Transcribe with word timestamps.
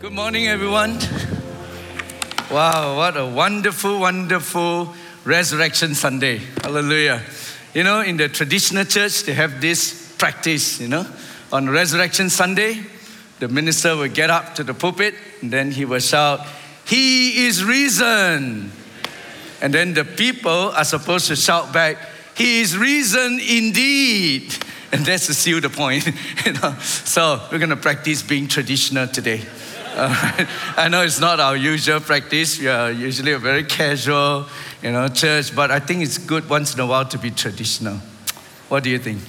Good 0.00 0.14
morning, 0.14 0.48
everyone. 0.48 0.98
Wow, 2.50 2.96
what 2.96 3.18
a 3.18 3.26
wonderful, 3.26 4.00
wonderful 4.00 4.94
Resurrection 5.26 5.94
Sunday. 5.94 6.38
Hallelujah. 6.62 7.20
You 7.74 7.84
know, 7.84 8.00
in 8.00 8.16
the 8.16 8.30
traditional 8.30 8.86
church, 8.86 9.24
they 9.24 9.34
have 9.34 9.60
this 9.60 10.14
practice, 10.16 10.80
you 10.80 10.88
know. 10.88 11.04
On 11.52 11.68
Resurrection 11.68 12.30
Sunday, 12.30 12.80
the 13.40 13.48
minister 13.48 13.94
will 13.94 14.08
get 14.08 14.30
up 14.30 14.54
to 14.54 14.64
the 14.64 14.72
pulpit 14.72 15.14
and 15.42 15.50
then 15.50 15.70
he 15.70 15.84
will 15.84 16.00
shout, 16.00 16.46
He 16.86 17.44
is 17.44 17.62
risen. 17.62 18.72
And 19.60 19.74
then 19.74 19.92
the 19.92 20.06
people 20.06 20.70
are 20.70 20.84
supposed 20.84 21.26
to 21.26 21.36
shout 21.36 21.74
back, 21.74 21.98
He 22.38 22.62
is 22.62 22.74
risen 22.74 23.38
indeed. 23.38 24.54
And 24.92 25.04
that's 25.04 25.26
to 25.26 25.34
seal 25.34 25.60
the 25.60 25.68
point. 25.68 26.06
you 26.46 26.54
know? 26.54 26.74
So 26.80 27.46
we're 27.52 27.58
going 27.58 27.68
to 27.68 27.76
practice 27.76 28.22
being 28.22 28.48
traditional 28.48 29.06
today. 29.06 29.42
I 29.96 30.88
know 30.88 31.02
it's 31.02 31.18
not 31.18 31.40
our 31.40 31.56
usual 31.56 31.98
practice. 31.98 32.60
We 32.60 32.68
are 32.68 32.92
usually 32.92 33.32
a 33.32 33.38
very 33.38 33.64
casual, 33.64 34.46
you 34.82 34.92
know, 34.92 35.08
church, 35.08 35.54
but 35.54 35.72
I 35.72 35.80
think 35.80 36.02
it's 36.02 36.16
good 36.16 36.48
once 36.48 36.74
in 36.74 36.80
a 36.80 36.86
while 36.86 37.06
to 37.06 37.18
be 37.18 37.32
traditional. 37.32 37.96
What 38.68 38.84
do 38.84 38.90
you 38.90 39.00
think? 39.00 39.20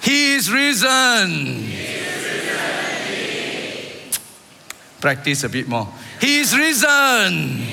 He 0.00 0.34
is 0.34 0.50
risen. 0.50 1.70
Practice 5.00 5.42
a 5.42 5.48
bit 5.48 5.66
more. 5.66 5.88
He 6.20 6.38
is 6.38 6.56
risen. 6.56 7.66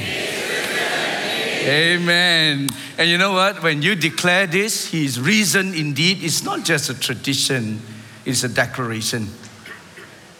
Amen. 1.67 2.67
And 2.97 3.09
you 3.09 3.19
know 3.19 3.33
what? 3.33 3.61
When 3.61 3.83
you 3.83 3.93
declare 3.93 4.47
this, 4.47 4.87
He 4.87 5.05
is 5.05 5.19
risen 5.19 5.75
indeed, 5.75 6.23
it's 6.23 6.43
not 6.43 6.65
just 6.65 6.89
a 6.89 6.99
tradition, 6.99 7.79
it's 8.25 8.43
a 8.43 8.49
declaration 8.49 9.27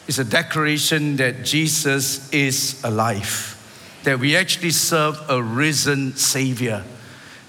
is 0.10 0.18
a 0.18 0.24
declaration 0.24 1.18
that 1.18 1.44
Jesus 1.44 2.34
is 2.34 2.82
alive, 2.84 3.56
that 4.06 4.18
we 4.18 4.36
actually 4.36 4.72
serve 4.72 5.22
a 5.30 5.42
risen 5.42 6.16
Savior. 6.16 6.84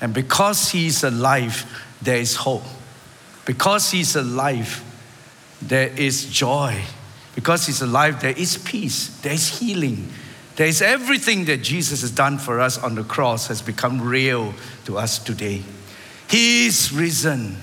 And 0.02 0.12
because 0.12 0.70
He's 0.70 1.02
alive, 1.02 1.64
there 2.02 2.18
is 2.18 2.36
hope. 2.36 2.64
Because 3.46 3.90
He's 3.90 4.14
alive, 4.14 4.84
there 5.62 5.88
is 5.88 6.26
joy. 6.26 6.82
Because 7.34 7.64
He's 7.64 7.80
alive, 7.80 8.20
there 8.20 8.36
is 8.36 8.58
peace, 8.58 9.18
there 9.22 9.32
is 9.32 9.58
healing. 9.58 10.10
There 10.56 10.66
is 10.66 10.82
everything 10.82 11.46
that 11.46 11.62
Jesus 11.62 12.02
has 12.02 12.10
done 12.10 12.36
for 12.36 12.60
us 12.60 12.76
on 12.76 12.94
the 12.94 13.04
cross 13.04 13.46
has 13.46 13.62
become 13.62 14.02
real 14.02 14.52
to 14.84 14.98
us 14.98 15.18
today. 15.18 15.62
He 16.28 16.66
is 16.66 16.92
risen. 16.92 17.56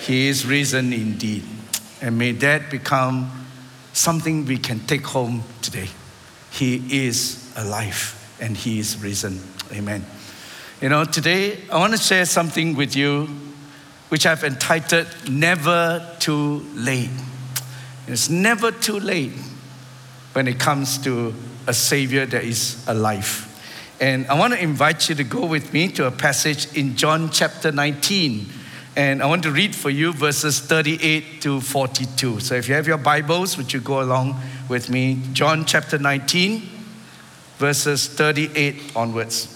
He 0.00 0.28
is 0.28 0.44
risen 0.44 0.92
indeed. 0.92 1.44
And 2.02 2.18
may 2.18 2.32
that 2.32 2.70
become 2.70 3.44
something 3.96 4.44
we 4.44 4.58
can 4.58 4.80
take 4.80 5.06
home 5.06 5.42
today. 5.62 5.88
He 6.50 7.06
is 7.06 7.52
alive 7.56 8.14
and 8.40 8.56
He 8.56 8.78
is 8.78 9.02
risen. 9.02 9.40
Amen. 9.72 10.04
You 10.80 10.90
know, 10.90 11.04
today 11.04 11.58
I 11.72 11.78
want 11.78 11.92
to 11.92 11.98
share 11.98 12.26
something 12.26 12.76
with 12.76 12.94
you 12.94 13.28
which 14.08 14.26
I've 14.26 14.44
entitled 14.44 15.08
Never 15.28 16.06
Too 16.18 16.64
Late. 16.74 17.10
It's 18.06 18.28
never 18.28 18.70
too 18.70 19.00
late 19.00 19.32
when 20.32 20.46
it 20.46 20.60
comes 20.60 20.98
to 20.98 21.34
a 21.66 21.72
Savior 21.72 22.26
that 22.26 22.44
is 22.44 22.84
alive. 22.86 23.42
And 23.98 24.26
I 24.28 24.38
want 24.38 24.52
to 24.52 24.62
invite 24.62 25.08
you 25.08 25.14
to 25.16 25.24
go 25.24 25.46
with 25.46 25.72
me 25.72 25.88
to 25.92 26.06
a 26.06 26.10
passage 26.10 26.72
in 26.76 26.96
John 26.96 27.30
chapter 27.30 27.72
19 27.72 28.46
and 28.96 29.22
I 29.22 29.26
want 29.26 29.42
to 29.42 29.52
read 29.52 29.76
for 29.76 29.90
you 29.90 30.12
verses 30.14 30.58
38 30.58 31.42
to 31.42 31.60
42. 31.60 32.40
So 32.40 32.54
if 32.54 32.66
you 32.66 32.74
have 32.74 32.86
your 32.86 32.96
Bibles, 32.96 33.58
would 33.58 33.70
you 33.72 33.80
go 33.80 34.00
along 34.00 34.40
with 34.70 34.88
me? 34.88 35.20
John 35.34 35.66
chapter 35.66 35.98
19, 35.98 36.62
verses 37.58 38.08
38 38.08 38.96
onwards. 38.96 39.52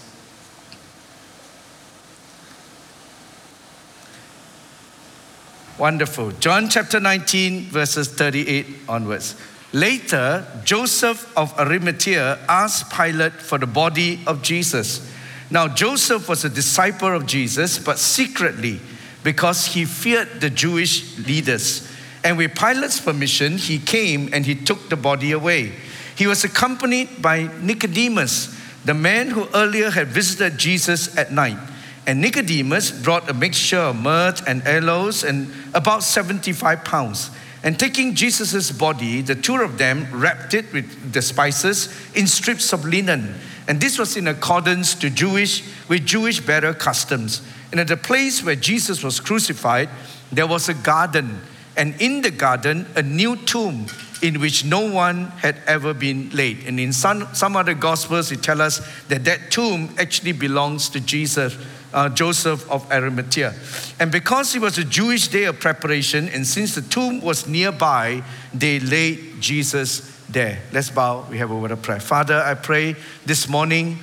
Wonderful. 5.79 6.33
John 6.33 6.69
chapter 6.69 7.01
19, 7.01 7.63
verses 7.71 8.09
38 8.09 8.67
onwards. 8.87 9.37
Later, 9.73 10.47
Joseph 10.65 11.35
of 11.35 11.59
Arimathea 11.59 12.39
asked 12.47 12.93
Pilate 12.93 13.33
for 13.33 13.57
the 13.57 13.67
body 13.67 14.21
of 14.27 14.43
Jesus. 14.43 15.11
Now, 15.51 15.67
Joseph 15.67 16.29
was 16.29 16.45
a 16.45 16.51
disciple 16.51 17.17
of 17.17 17.25
Jesus, 17.25 17.79
but 17.79 17.99
secretly, 17.99 18.81
because 19.23 19.67
he 19.67 19.85
feared 19.85 20.41
the 20.41 20.51
Jewish 20.51 21.19
leaders. 21.19 21.89
And 22.23 22.37
with 22.37 22.55
Pilate's 22.55 23.01
permission, 23.01 23.59
he 23.59 23.79
came 23.79 24.33
and 24.33 24.45
he 24.45 24.55
took 24.55 24.89
the 24.89 24.97
body 24.97 25.33
away. 25.33 25.73
He 26.17 26.27
was 26.27 26.45
accompanied 26.45 27.23
by 27.23 27.51
Nicodemus, 27.61 28.55
the 28.85 28.95
man 28.95 29.31
who 29.31 29.49
earlier 29.55 29.91
had 29.91 30.09
visited 30.09 30.59
Jesus 30.59 31.17
at 31.17 31.33
night. 31.33 31.59
And 32.07 32.21
Nicodemus 32.21 32.91
brought 32.91 33.29
a 33.31 33.35
mixture 33.35 33.79
of 33.79 33.97
myrrh 33.97 34.35
and 34.47 34.67
aloes 34.67 35.23
and 35.23 35.53
about 35.75 36.03
75 36.03 36.85
pounds. 36.85 37.31
And 37.63 37.79
taking 37.79 38.15
Jesus' 38.15 38.71
body, 38.71 39.21
the 39.21 39.35
two 39.35 39.57
of 39.57 39.77
them 39.77 40.07
wrapped 40.11 40.55
it 40.55 40.73
with 40.73 41.13
the 41.13 41.21
spices 41.21 41.95
in 42.15 42.27
strips 42.27 42.73
of 42.73 42.85
linen. 42.85 43.35
And 43.69 43.81
this 43.81 43.99
was 43.99 44.17
in 44.17 44.29
accordance 44.29 44.95
to 44.97 45.11
Jewish 45.11 45.63
with 45.89 46.07
Jewish 46.07 46.41
burial 46.41 46.75
customs. 46.75 47.43
And 47.71 47.81
at 47.81 47.89
the 47.89 47.97
place 47.97 48.43
where 48.43 48.57
Jesus 48.57 49.03
was 49.03 49.21
crucified, 49.21 49.89
there 50.33 50.47
was 50.47 50.69
a 50.69 50.75
garden, 50.75 51.41
and 51.77 52.01
in 52.01 52.23
the 52.23 52.31
garden, 52.31 52.87
a 52.97 53.03
new 53.03 53.37
tomb 53.37 53.87
in 54.23 54.41
which 54.41 54.65
no 54.65 54.91
one 54.91 55.27
had 55.39 55.57
ever 55.67 55.95
been 55.95 56.31
laid. 56.31 56.67
And 56.67 56.79
in 56.79 56.93
some, 56.93 57.33
some 57.35 57.57
other 57.57 57.75
gospels, 57.75 58.31
it 58.31 58.43
tells 58.43 58.61
us 58.61 59.05
that 59.09 59.25
that 59.25 59.51
tomb 59.51 59.95
actually 59.99 60.33
belongs 60.33 60.91
to 60.91 61.01
Jesus, 61.01 61.57
uh, 61.95 62.09
Joseph 62.11 62.71
of 62.71 62.91
Arimathea. 62.93 63.55
And 63.99 64.13
because 64.13 64.55
it 64.55 64.61
was 64.61 64.77
a 64.79 64.85
Jewish 64.85 65.29
day 65.29 65.45
of 65.45 65.59
preparation, 65.59 66.29
and 66.29 66.47
since 66.47 66.75
the 66.75 66.83
tomb 66.83 67.21
was 67.21 67.47
nearby, 67.47 68.23
they 68.53 68.79
laid 68.81 69.41
Jesus 69.41 70.01
there. 70.29 70.61
Let's 70.73 70.91
bow. 70.91 71.27
We 71.31 71.39
have 71.39 71.51
a 71.51 71.57
word 71.57 71.71
of 71.71 71.83
prayer. 71.83 72.01
Father, 72.01 72.43
I 72.43 72.55
pray 72.55 72.97
this 73.25 73.49
morning 73.49 73.99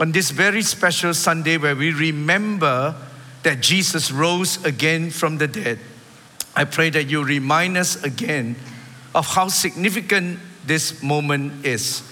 on 0.00 0.12
this 0.12 0.30
very 0.30 0.62
special 0.62 1.12
Sunday 1.12 1.58
where 1.58 1.76
we 1.76 1.92
remember 1.92 2.96
that 3.42 3.60
Jesus 3.60 4.10
rose 4.10 4.64
again 4.64 5.10
from 5.10 5.36
the 5.36 5.46
dead, 5.46 5.78
I 6.56 6.64
pray 6.64 6.88
that 6.90 7.04
you 7.04 7.22
remind 7.22 7.76
us 7.76 8.02
again 8.02 8.56
of 9.14 9.26
how 9.26 9.48
significant 9.48 10.40
this 10.64 11.02
moment 11.02 11.66
is. 11.66 12.02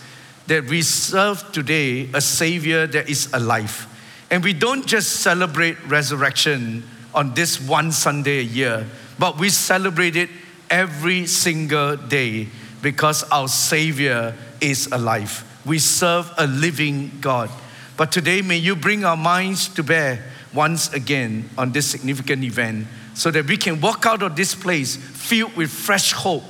That 0.49 0.65
we 0.67 0.83
serve 0.83 1.51
today 1.53 2.11
a 2.13 2.21
Savior 2.21 2.87
that 2.87 3.09
is 3.09 3.33
alive. 3.33 3.87
And 4.31 4.45
we 4.45 4.53
don't 4.53 4.87
just 4.87 5.21
celebrate 5.21 5.83
resurrection 5.87 6.85
on 7.15 7.33
this 7.35 7.59
one 7.61 7.91
Sunday 7.91 8.41
a 8.41 8.43
year, 8.43 8.87
but 9.19 9.39
we 9.39 9.49
celebrate 9.49 10.15
it 10.15 10.29
every 10.69 11.27
single 11.27 11.97
day 11.97 12.49
because 12.83 13.25
our 13.31 13.49
Savior 13.49 14.35
is 14.61 14.89
alive. 14.93 15.45
We 15.65 15.79
serve 15.79 16.31
a 16.37 16.47
living 16.47 17.13
God. 17.21 17.51
But 17.99 18.13
today, 18.13 18.43
may 18.43 18.59
you 18.59 18.77
bring 18.77 19.05
our 19.05 19.17
minds 19.17 19.69
to 19.71 19.83
bear 19.83 20.25
once 20.55 20.93
again 20.93 21.51
on 21.59 21.73
this 21.73 21.85
significant 21.85 22.45
event 22.45 22.87
so 23.15 23.33
that 23.33 23.47
we 23.47 23.57
can 23.57 23.81
walk 23.81 24.07
out 24.07 24.23
of 24.23 24.37
this 24.37 24.55
place 24.55 24.95
filled 24.95 25.57
with 25.57 25.69
fresh 25.69 26.13
hope, 26.13 26.45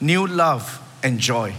new 0.00 0.26
love, 0.26 0.82
and 1.04 1.20
joy 1.20 1.54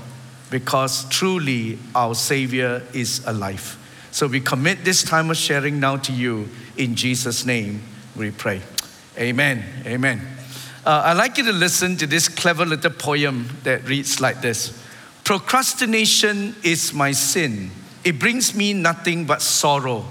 because 0.49 1.07
truly 1.07 1.79
our 1.95 2.15
Savior 2.15 2.83
is 2.93 3.25
alive. 3.25 3.79
So 4.11 4.27
we 4.27 4.41
commit 4.41 4.83
this 4.83 5.03
time 5.03 5.31
of 5.31 5.37
sharing 5.37 5.79
now 5.79 5.95
to 5.97 6.11
you. 6.11 6.49
In 6.75 6.93
Jesus' 6.93 7.45
name, 7.45 7.81
we 8.17 8.31
pray. 8.31 8.61
Amen. 9.17 9.63
Amen. 9.85 10.21
Uh, 10.85 11.03
I'd 11.05 11.13
like 11.13 11.37
you 11.37 11.45
to 11.45 11.53
listen 11.53 11.95
to 11.95 12.07
this 12.07 12.27
clever 12.27 12.65
little 12.65 12.91
poem 12.91 13.47
that 13.63 13.87
reads 13.87 14.19
like 14.19 14.41
this 14.41 14.77
Procrastination 15.23 16.57
is 16.61 16.93
my 16.93 17.13
sin 17.13 17.71
it 18.03 18.19
brings 18.19 18.55
me 18.55 18.73
nothing 18.73 19.25
but 19.25 19.41
sorrow. 19.41 20.05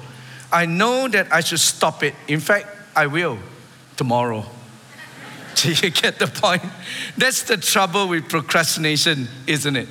I 0.50 0.66
know 0.66 1.08
that 1.08 1.32
I 1.32 1.40
should 1.40 1.60
stop 1.60 2.02
it. 2.02 2.14
In 2.28 2.40
fact, 2.40 2.66
I 2.94 3.06
will 3.06 3.38
tomorrow. 3.96 4.44
Do 5.56 5.72
you 5.72 5.90
get 5.90 6.18
the 6.18 6.26
point? 6.26 6.62
That's 7.16 7.42
the 7.42 7.56
trouble 7.56 8.08
with 8.08 8.28
procrastination, 8.28 9.28
isn't 9.46 9.76
it? 9.76 9.88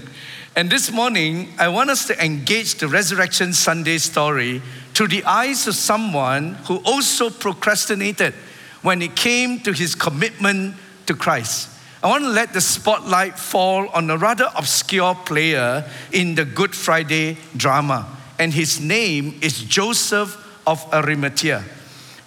And 0.56 0.70
this 0.70 0.92
morning, 0.92 1.54
I 1.58 1.70
want 1.70 1.90
us 1.90 2.06
to 2.08 2.24
engage 2.24 2.76
the 2.76 2.88
Resurrection 2.88 3.54
Sunday 3.54 3.98
story 4.00 4.62
through 4.94 5.08
the 5.08 5.24
eyes 5.24 5.66
of 5.68 5.76
someone 5.76 6.56
who 6.66 6.78
also 6.84 7.30
procrastinated 7.30 8.34
when 8.82 9.02
it 9.02 9.16
came 9.16 9.62
to 9.62 9.72
his 9.72 9.96
commitment 9.96 10.76
to 11.06 11.14
Christ. 11.14 11.70
I 12.04 12.08
want 12.08 12.24
to 12.24 12.30
let 12.30 12.52
the 12.52 12.62
spotlight 12.62 13.38
fall 13.38 13.88
on 13.90 14.10
a 14.10 14.18
rather 14.18 14.48
obscure 14.56 15.14
player 15.14 15.88
in 16.12 16.34
the 16.34 16.46
Good 16.46 16.74
Friday 16.74 17.38
drama, 17.56 18.08
and 18.40 18.52
his 18.52 18.80
name 18.80 19.38
is 19.42 19.64
Joseph 19.64 20.36
of 20.66 20.84
Arimathea. 20.92 21.64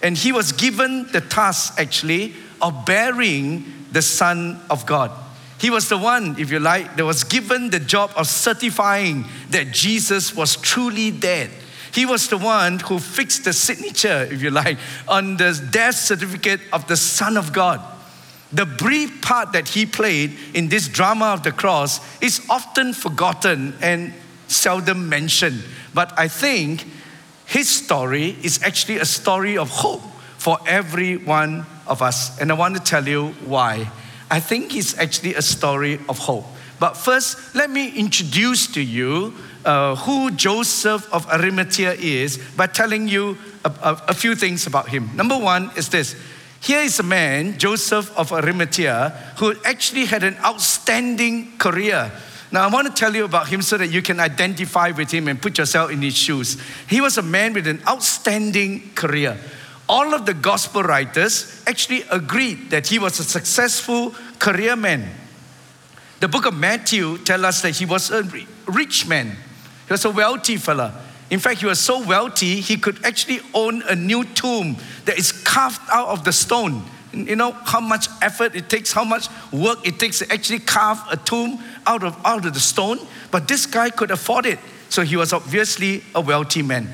And 0.01 0.17
he 0.17 0.31
was 0.31 0.53
given 0.53 1.11
the 1.11 1.19
task, 1.19 1.73
actually, 1.77 2.35
of 2.61 2.85
bearing 2.85 3.65
the 3.91 4.01
Son 4.01 4.61
of 4.69 4.85
God. 4.85 5.11
He 5.57 5.69
was 5.69 5.89
the 5.89 5.97
one, 5.97 6.39
if 6.39 6.51
you 6.51 6.59
like, 6.59 6.95
that 6.95 7.03
was 7.03 7.25
given 7.25 7.69
the 7.69 7.79
job 7.79 8.11
of 8.15 8.27
certifying 8.27 9.25
that 9.49 9.73
Jesus 9.73 10.33
was 10.33 10.55
truly 10.55 11.11
dead. 11.11 11.49
He 11.93 12.05
was 12.05 12.29
the 12.29 12.37
one 12.37 12.79
who 12.79 12.99
fixed 12.99 13.43
the 13.43 13.51
signature, 13.51 14.27
if 14.31 14.41
you 14.41 14.51
like, 14.51 14.77
on 15.07 15.35
the 15.35 15.67
death 15.71 15.95
certificate 15.95 16.61
of 16.71 16.87
the 16.87 16.95
Son 16.95 17.35
of 17.35 17.51
God. 17.51 17.81
The 18.53 18.65
brief 18.65 19.21
part 19.21 19.53
that 19.53 19.69
he 19.69 19.85
played 19.85 20.37
in 20.53 20.69
this 20.69 20.87
drama 20.87 21.33
of 21.33 21.43
the 21.43 21.51
cross 21.51 21.99
is 22.21 22.45
often 22.49 22.93
forgotten 22.93 23.73
and 23.81 24.13
seldom 24.47 25.09
mentioned. 25.09 25.63
But 25.93 26.17
I 26.17 26.27
think 26.27 26.85
his 27.45 27.69
story 27.69 28.37
is 28.43 28.61
actually 28.63 28.97
a 28.97 29.05
story 29.05 29.57
of 29.57 29.69
hope 29.69 30.01
for 30.37 30.57
every 30.67 31.17
one 31.17 31.65
of 31.87 32.01
us. 32.01 32.39
And 32.39 32.51
I 32.51 32.55
want 32.55 32.75
to 32.75 32.81
tell 32.81 33.07
you 33.07 33.29
why. 33.45 33.91
I 34.29 34.39
think 34.39 34.75
it's 34.75 34.97
actually 34.97 35.35
a 35.35 35.41
story 35.41 35.99
of 36.09 36.17
hope. 36.17 36.45
But 36.79 36.97
first, 36.97 37.55
let 37.55 37.69
me 37.69 37.89
introduce 37.89 38.67
to 38.73 38.81
you 38.81 39.33
uh, 39.63 39.95
who 39.95 40.31
Joseph 40.31 41.11
of 41.13 41.27
Arimathea 41.31 41.93
is 41.93 42.37
by 42.55 42.67
telling 42.67 43.07
you 43.07 43.37
a, 43.63 43.69
a, 43.81 44.01
a 44.09 44.13
few 44.13 44.35
things 44.35 44.67
about 44.67 44.89
him. 44.89 45.09
Number 45.15 45.37
one 45.37 45.71
is 45.75 45.89
this 45.89 46.15
here 46.65 46.79
is 46.79 46.99
a 46.99 47.03
man, 47.03 47.59
Joseph 47.59 48.11
of 48.17 48.33
Arimathea, 48.33 49.09
who 49.37 49.53
actually 49.63 50.05
had 50.05 50.23
an 50.23 50.35
outstanding 50.43 51.55
career. 51.59 52.11
Now, 52.51 52.67
I 52.67 52.73
want 52.73 52.87
to 52.87 52.93
tell 52.93 53.13
you 53.13 53.23
about 53.25 53.47
him 53.47 53.61
so 53.61 53.77
that 53.77 53.89
you 53.89 54.01
can 54.01 54.19
identify 54.19 54.89
with 54.89 55.11
him 55.11 55.27
and 55.27 55.39
put 55.39 55.59
yourself 55.59 55.91
in 55.91 56.01
his 56.01 56.15
shoes. 56.15 56.59
He 56.89 57.01
was 57.01 57.19
a 57.19 57.21
man 57.21 57.53
with 57.53 57.67
an 57.67 57.83
outstanding 57.87 58.93
career. 58.95 59.37
All 59.87 60.15
of 60.15 60.25
the 60.25 60.33
gospel 60.33 60.81
writers 60.81 61.61
actually 61.67 62.01
agreed 62.09 62.71
that 62.71 62.87
he 62.87 62.97
was 62.97 63.19
a 63.19 63.23
successful 63.23 64.15
career 64.39 64.75
man. 64.75 65.07
The 66.19 66.27
book 66.27 66.47
of 66.47 66.55
Matthew 66.55 67.19
tells 67.19 67.43
us 67.43 67.61
that 67.61 67.75
he 67.75 67.85
was 67.85 68.09
a 68.09 68.23
rich 68.65 69.05
man. 69.05 69.27
He 69.85 69.93
was 69.93 70.03
a 70.05 70.09
wealthy 70.09 70.57
fella. 70.57 71.04
In 71.29 71.39
fact, 71.39 71.59
he 71.59 71.65
was 71.65 71.79
so 71.79 72.05
wealthy, 72.05 72.61
he 72.61 72.77
could 72.77 73.03
actually 73.03 73.39
own 73.53 73.81
a 73.83 73.95
new 73.95 74.23
tomb 74.23 74.77
that 75.05 75.17
is 75.17 75.31
carved 75.31 75.81
out 75.91 76.09
of 76.09 76.23
the 76.23 76.31
stone. 76.31 76.83
You 77.13 77.35
know 77.35 77.51
how 77.51 77.79
much 77.79 78.07
effort 78.21 78.55
it 78.55 78.69
takes, 78.69 78.91
how 78.91 79.05
much 79.05 79.27
work 79.51 79.85
it 79.87 79.99
takes 79.99 80.19
to 80.19 80.31
actually 80.31 80.59
carve 80.59 80.99
a 81.09 81.17
tomb 81.17 81.59
out 81.87 82.03
of, 82.03 82.17
out 82.25 82.45
of 82.45 82.53
the 82.53 82.59
stone. 82.59 82.99
But 83.31 83.47
this 83.47 83.65
guy 83.65 83.89
could 83.89 84.11
afford 84.11 84.45
it. 84.45 84.59
So 84.89 85.01
he 85.01 85.15
was 85.15 85.33
obviously 85.33 86.03
a 86.13 86.21
wealthy 86.21 86.61
man. 86.61 86.89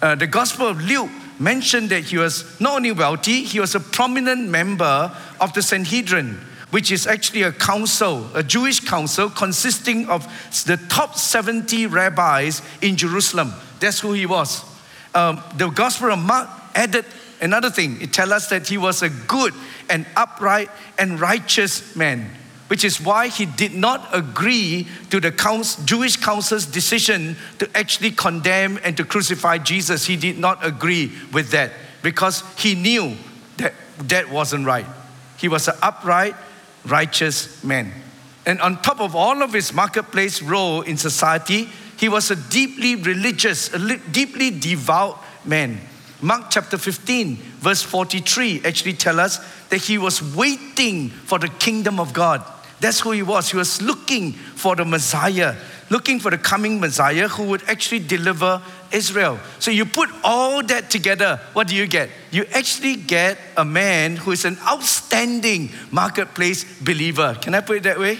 Uh, 0.00 0.14
the 0.14 0.26
Gospel 0.26 0.68
of 0.68 0.80
Luke 0.82 1.10
mentioned 1.38 1.90
that 1.90 2.04
he 2.04 2.18
was 2.18 2.60
not 2.60 2.76
only 2.76 2.92
wealthy, 2.92 3.42
he 3.42 3.60
was 3.60 3.74
a 3.74 3.80
prominent 3.80 4.48
member 4.48 5.10
of 5.40 5.52
the 5.54 5.62
Sanhedrin, 5.62 6.38
which 6.72 6.90
is 6.90 7.06
actually 7.06 7.42
a 7.42 7.52
council, 7.52 8.26
a 8.34 8.42
Jewish 8.42 8.80
council 8.80 9.28
consisting 9.28 10.08
of 10.08 10.24
the 10.64 10.78
top 10.88 11.16
70 11.16 11.86
rabbis 11.86 12.62
in 12.80 12.96
Jerusalem. 12.96 13.52
That's 13.78 14.00
who 14.00 14.12
he 14.12 14.24
was. 14.24 14.64
Um, 15.14 15.42
the 15.58 15.68
Gospel 15.68 16.10
of 16.10 16.18
Mark 16.18 16.48
added 16.74 17.04
another 17.42 17.68
thing. 17.68 18.00
It 18.00 18.14
tells 18.14 18.30
us 18.30 18.48
that 18.48 18.68
he 18.68 18.78
was 18.78 19.02
a 19.02 19.10
good 19.10 19.52
and 19.90 20.06
upright 20.16 20.70
and 20.98 21.20
righteous 21.20 21.94
man, 21.94 22.30
which 22.68 22.84
is 22.84 22.98
why 22.98 23.28
he 23.28 23.44
did 23.44 23.74
not 23.74 24.08
agree 24.10 24.88
to 25.10 25.20
the 25.20 25.30
council, 25.30 25.84
Jewish 25.84 26.16
council's 26.16 26.64
decision 26.64 27.36
to 27.58 27.68
actually 27.76 28.12
condemn 28.12 28.78
and 28.82 28.96
to 28.96 29.04
crucify 29.04 29.58
Jesus. 29.58 30.06
He 30.06 30.16
did 30.16 30.38
not 30.38 30.64
agree 30.64 31.12
with 31.34 31.50
that 31.50 31.72
because 32.02 32.42
he 32.56 32.74
knew 32.74 33.14
that 33.58 33.74
that 33.98 34.30
wasn't 34.30 34.64
right. 34.64 34.86
He 35.36 35.48
was 35.48 35.68
an 35.68 35.74
upright, 35.82 36.34
righteous 36.84 37.62
man. 37.62 37.92
And 38.44 38.60
on 38.60 38.82
top 38.82 39.00
of 39.00 39.14
all 39.14 39.42
of 39.42 39.52
his 39.52 39.72
marketplace 39.72 40.42
role 40.42 40.82
in 40.82 40.96
society, 40.96 41.68
he 41.98 42.08
was 42.08 42.30
a 42.30 42.36
deeply 42.36 42.96
religious, 42.96 43.72
a 43.72 43.96
deeply 44.10 44.50
devout 44.50 45.22
man. 45.44 45.80
Mark 46.20 46.50
chapter 46.50 46.78
15, 46.78 47.36
verse 47.36 47.82
43 47.82 48.62
actually 48.64 48.94
tell 48.94 49.20
us 49.20 49.38
that 49.68 49.78
he 49.78 49.98
was 49.98 50.22
waiting 50.34 51.10
for 51.10 51.38
the 51.38 51.48
kingdom 51.48 51.98
of 51.98 52.12
God. 52.12 52.42
That's 52.80 53.00
who 53.00 53.12
he 53.12 53.22
was. 53.22 53.50
He 53.50 53.56
was 53.56 53.80
looking 53.80 54.32
for 54.32 54.74
the 54.74 54.84
Messiah, 54.84 55.54
looking 55.90 56.18
for 56.18 56.30
the 56.30 56.38
coming 56.38 56.80
Messiah 56.80 57.28
who 57.28 57.44
would 57.44 57.62
actually 57.68 58.00
deliver 58.00 58.60
Israel. 58.92 59.38
So 59.58 59.70
you 59.70 59.84
put 59.84 60.10
all 60.22 60.62
that 60.64 60.90
together, 60.90 61.40
what 61.52 61.68
do 61.68 61.74
you 61.74 61.86
get? 61.86 62.10
You 62.30 62.44
actually 62.52 62.96
get 62.96 63.38
a 63.56 63.64
man 63.64 64.16
who 64.16 64.32
is 64.32 64.44
an 64.44 64.58
outstanding 64.66 65.70
marketplace 65.90 66.64
believer. 66.80 67.36
Can 67.40 67.54
I 67.54 67.60
put 67.60 67.78
it 67.78 67.82
that 67.84 67.98
way? 67.98 68.18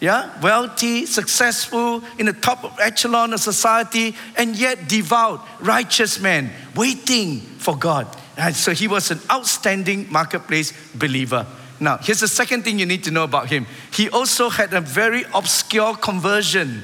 yeah, 0.00 0.40
wealthy, 0.40 1.04
successful, 1.04 2.02
in 2.18 2.26
the 2.26 2.32
top 2.32 2.78
echelon 2.80 3.34
of 3.34 3.40
society, 3.40 4.16
and 4.36 4.56
yet 4.56 4.88
devout, 4.88 5.46
righteous 5.60 6.18
man, 6.18 6.50
waiting 6.74 7.40
for 7.40 7.76
God. 7.76 8.06
And 8.38 8.56
so 8.56 8.72
he 8.72 8.88
was 8.88 9.10
an 9.10 9.20
outstanding 9.30 10.10
marketplace 10.10 10.72
believer. 10.94 11.46
Now, 11.78 11.98
here's 11.98 12.20
the 12.20 12.28
second 12.28 12.64
thing 12.64 12.78
you 12.78 12.86
need 12.86 13.04
to 13.04 13.10
know 13.10 13.24
about 13.24 13.48
him. 13.50 13.66
He 13.92 14.08
also 14.08 14.48
had 14.48 14.72
a 14.72 14.80
very 14.80 15.24
obscure 15.34 15.94
conversion, 15.96 16.82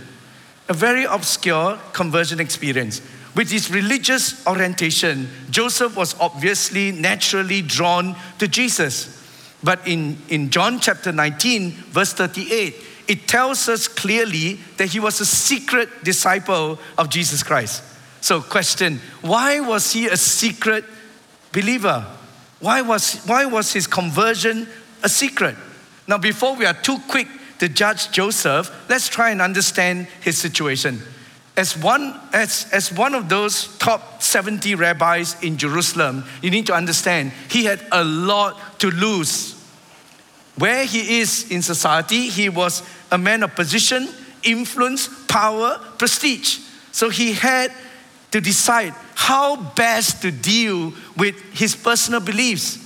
a 0.69 0.75
very 0.75 1.05
obscure 1.05 1.79
conversion 1.93 2.41
experience. 2.41 3.01
With 3.35 3.51
his 3.51 3.71
religious 3.71 4.47
orientation, 4.47 5.29
Joseph 5.51 5.97
was 5.97 6.19
obviously 6.19 6.91
naturally 6.93 7.63
drawn 7.63 8.17
to 8.39 8.49
Jesus. 8.49 9.13
But 9.63 9.87
in, 9.87 10.19
in 10.29 10.51
John 10.51 10.81
chapter 10.81 11.13
19, 11.13 11.71
verse 11.71 12.13
38, 12.15 12.75
it 13.09 13.29
tells 13.29 13.69
us 13.69 13.89
clearly 13.89 14.55
that 14.79 14.87
he 14.87 15.01
was 15.01 15.21
a 15.21 15.27
secret 15.27 15.89
disciple 16.03 16.79
of 16.99 17.11
Jesus 17.11 17.43
Christ. 17.43 17.83
So, 18.21 18.41
question 18.41 19.01
why 19.23 19.61
was 19.61 19.93
he 19.93 20.09
a 20.09 20.17
secret 20.17 20.85
believer? 21.53 22.05
Why 22.59 22.81
was, 22.81 23.23
why 23.27 23.45
was 23.45 23.73
his 23.73 23.87
conversion 23.87 24.67
a 25.03 25.09
secret? 25.09 25.57
Now, 26.09 26.19
before 26.19 26.57
we 26.57 26.65
are 26.65 26.75
too 26.75 26.99
quick 27.09 27.29
to 27.59 27.69
judge 27.69 28.11
Joseph, 28.11 28.71
let's 28.89 29.09
try 29.09 29.31
and 29.31 29.41
understand 29.41 30.07
his 30.21 30.39
situation. 30.39 31.01
As 31.57 31.77
one, 31.77 32.15
as, 32.33 32.69
as 32.73 32.93
one 32.93 33.15
of 33.15 33.29
those 33.29 33.77
top 33.79 34.23
70 34.23 34.75
rabbis 34.75 35.43
in 35.43 35.57
Jerusalem, 35.57 36.25
you 36.43 36.51
need 36.51 36.67
to 36.67 36.75
understand 36.75 37.33
he 37.49 37.65
had 37.65 37.81
a 37.93 38.05
lot 38.05 38.79
to 38.81 38.91
lose. 38.91 39.55
Where 40.57 40.85
he 40.85 41.21
is 41.21 41.51
in 41.51 41.63
society, 41.63 42.29
he 42.29 42.49
was 42.49 42.83
a 43.11 43.19
man 43.19 43.43
of 43.43 43.55
position, 43.55 44.09
influence, 44.43 45.09
power, 45.27 45.81
prestige. 45.99 46.59
So 46.93 47.09
he 47.11 47.33
had 47.33 47.73
to 48.33 48.41
decide 48.41 48.95
how 49.15 49.57
best 49.57 50.23
to 50.23 50.31
deal 50.31 50.93
with 51.17 51.41
his 51.53 51.75
personal 51.75 52.21
beliefs. 52.21 52.79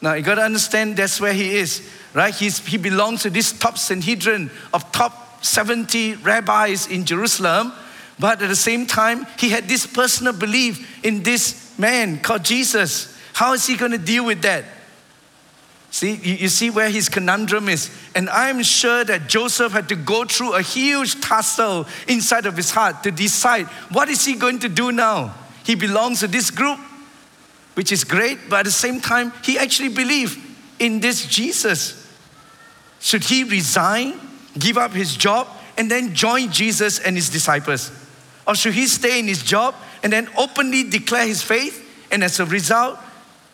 Now 0.00 0.14
you 0.14 0.22
gotta 0.22 0.42
understand 0.42 0.96
that's 0.96 1.20
where 1.20 1.32
he 1.32 1.56
is, 1.56 1.86
right? 2.16 2.34
He's, 2.34 2.66
he 2.66 2.78
belongs 2.78 3.22
to 3.22 3.30
this 3.30 3.52
top 3.52 3.76
Sanhedrin 3.76 4.50
of 4.72 4.90
top 4.90 5.44
70 5.44 6.14
rabbis 6.14 6.86
in 6.88 7.04
Jerusalem, 7.04 7.74
but 8.18 8.40
at 8.40 8.48
the 8.48 8.56
same 8.56 8.86
time, 8.86 9.26
he 9.38 9.50
had 9.50 9.68
this 9.68 9.86
personal 9.86 10.32
belief 10.32 11.04
in 11.04 11.22
this 11.22 11.78
man 11.78 12.18
called 12.20 12.42
Jesus. 12.42 13.14
How 13.34 13.52
is 13.52 13.66
he 13.66 13.76
gonna 13.76 13.98
deal 13.98 14.24
with 14.24 14.40
that? 14.42 14.64
See, 15.90 16.14
you, 16.14 16.48
see 16.48 16.70
where 16.70 16.88
his 16.88 17.10
conundrum 17.10 17.68
is. 17.68 17.90
And 18.14 18.30
I'm 18.30 18.62
sure 18.62 19.04
that 19.04 19.28
Joseph 19.28 19.72
had 19.72 19.90
to 19.90 19.94
go 19.94 20.24
through 20.24 20.54
a 20.54 20.62
huge 20.62 21.20
tussle 21.20 21.86
inside 22.08 22.46
of 22.46 22.56
his 22.56 22.70
heart 22.70 23.02
to 23.02 23.10
decide 23.10 23.66
what 23.92 24.08
is 24.08 24.24
he 24.24 24.36
going 24.36 24.58
to 24.60 24.70
do 24.70 24.90
now? 24.90 25.34
He 25.64 25.74
belongs 25.74 26.20
to 26.20 26.28
this 26.28 26.50
group, 26.50 26.78
which 27.74 27.92
is 27.92 28.04
great, 28.04 28.38
but 28.48 28.60
at 28.60 28.64
the 28.64 28.72
same 28.72 29.00
time, 29.00 29.32
he 29.44 29.58
actually 29.58 29.90
believed 29.90 30.38
in 30.78 31.00
this 31.00 31.26
Jesus. 31.26 32.05
Should 33.00 33.24
he 33.24 33.44
resign, 33.44 34.14
give 34.58 34.78
up 34.78 34.92
his 34.92 35.16
job, 35.16 35.48
and 35.76 35.90
then 35.90 36.14
join 36.14 36.50
Jesus 36.50 36.98
and 36.98 37.16
his 37.16 37.28
disciples? 37.28 37.90
Or 38.46 38.54
should 38.54 38.74
he 38.74 38.86
stay 38.86 39.18
in 39.18 39.26
his 39.26 39.42
job 39.42 39.74
and 40.02 40.12
then 40.12 40.28
openly 40.36 40.84
declare 40.84 41.26
his 41.26 41.42
faith 41.42 41.82
and 42.10 42.22
as 42.22 42.38
a 42.40 42.46
result 42.46 42.98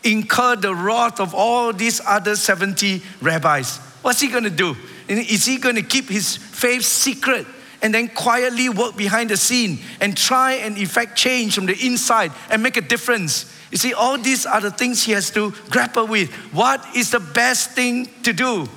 incur 0.03 0.55
the 0.55 0.75
wrath 0.75 1.19
of 1.19 1.33
all 1.33 1.73
these 1.73 2.01
other 2.05 2.35
70 2.35 3.01
rabbis. 3.21 3.77
What's 4.01 4.19
he 4.19 4.27
going 4.27 4.43
to 4.43 4.49
do? 4.49 4.75
Is 5.07 5.45
he 5.45 5.57
going 5.57 5.75
to 5.75 5.81
keep 5.81 6.09
his 6.09 6.37
faith 6.37 6.83
secret 6.83 7.47
and 7.81 7.93
then 7.93 8.07
quietly 8.09 8.69
work 8.69 8.95
behind 8.95 9.29
the 9.29 9.37
scene 9.37 9.79
and 9.99 10.15
try 10.15 10.53
and 10.53 10.77
effect 10.77 11.17
change 11.17 11.55
from 11.55 11.65
the 11.65 11.85
inside 11.85 12.31
and 12.49 12.61
make 12.61 12.77
a 12.77 12.81
difference? 12.81 13.51
You 13.71 13.77
see, 13.77 13.93
all 13.93 14.17
these 14.17 14.45
are 14.45 14.61
the 14.61 14.71
things 14.71 15.03
he 15.03 15.13
has 15.13 15.31
to 15.31 15.51
grapple 15.69 16.07
with. 16.07 16.31
What 16.53 16.85
is 16.95 17.11
the 17.11 17.19
best 17.19 17.71
thing 17.71 18.09
to 18.23 18.33
do? 18.33 18.67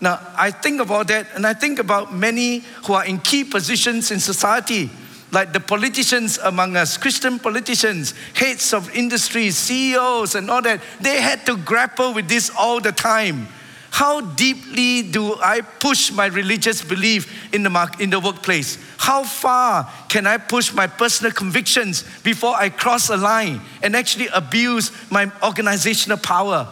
Now, 0.00 0.20
I 0.36 0.50
think 0.50 0.80
about 0.80 1.08
that 1.08 1.26
and 1.34 1.46
I 1.46 1.54
think 1.54 1.78
about 1.78 2.14
many 2.14 2.60
who 2.84 2.92
are 2.92 3.04
in 3.04 3.18
key 3.18 3.44
positions 3.44 4.10
in 4.10 4.20
society 4.20 4.90
like 5.30 5.52
the 5.52 5.60
politicians 5.60 6.38
among 6.38 6.76
us, 6.76 6.96
Christian 6.96 7.38
politicians, 7.38 8.14
heads 8.34 8.72
of 8.72 8.94
industries, 8.94 9.56
CEOs, 9.56 10.34
and 10.34 10.50
all 10.50 10.62
that, 10.62 10.80
they 11.00 11.20
had 11.20 11.44
to 11.46 11.56
grapple 11.56 12.14
with 12.14 12.28
this 12.28 12.50
all 12.56 12.80
the 12.80 12.92
time. 12.92 13.48
how 13.90 14.20
deeply 14.20 15.02
do 15.02 15.34
I 15.40 15.60
push 15.60 16.12
my 16.12 16.26
religious 16.26 16.82
belief 16.82 17.52
in 17.52 17.62
the, 17.62 17.70
mark, 17.70 18.00
in 18.00 18.10
the 18.10 18.20
workplace? 18.20 18.78
How 18.96 19.24
far 19.24 19.90
can 20.08 20.26
I 20.26 20.36
push 20.36 20.72
my 20.72 20.86
personal 20.86 21.32
convictions 21.32 22.04
before 22.22 22.54
I 22.54 22.68
cross 22.68 23.08
a 23.08 23.16
line 23.16 23.60
and 23.82 23.96
actually 23.96 24.28
abuse 24.28 24.92
my 25.10 25.32
organizational 25.42 26.18
power? 26.18 26.68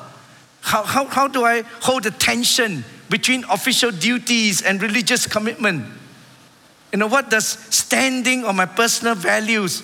How, 0.60 0.84
how, 0.84 1.06
how 1.06 1.26
do 1.26 1.44
I 1.44 1.62
hold 1.80 2.04
the 2.04 2.10
tension 2.10 2.84
between 3.08 3.44
official 3.50 3.90
duties 3.90 4.62
and 4.62 4.80
religious 4.82 5.26
commitment? 5.26 5.86
You 6.92 6.98
know, 6.98 7.06
what 7.06 7.30
does 7.30 7.46
standing 7.46 8.44
on 8.44 8.56
my 8.56 8.66
personal 8.66 9.14
values 9.14 9.82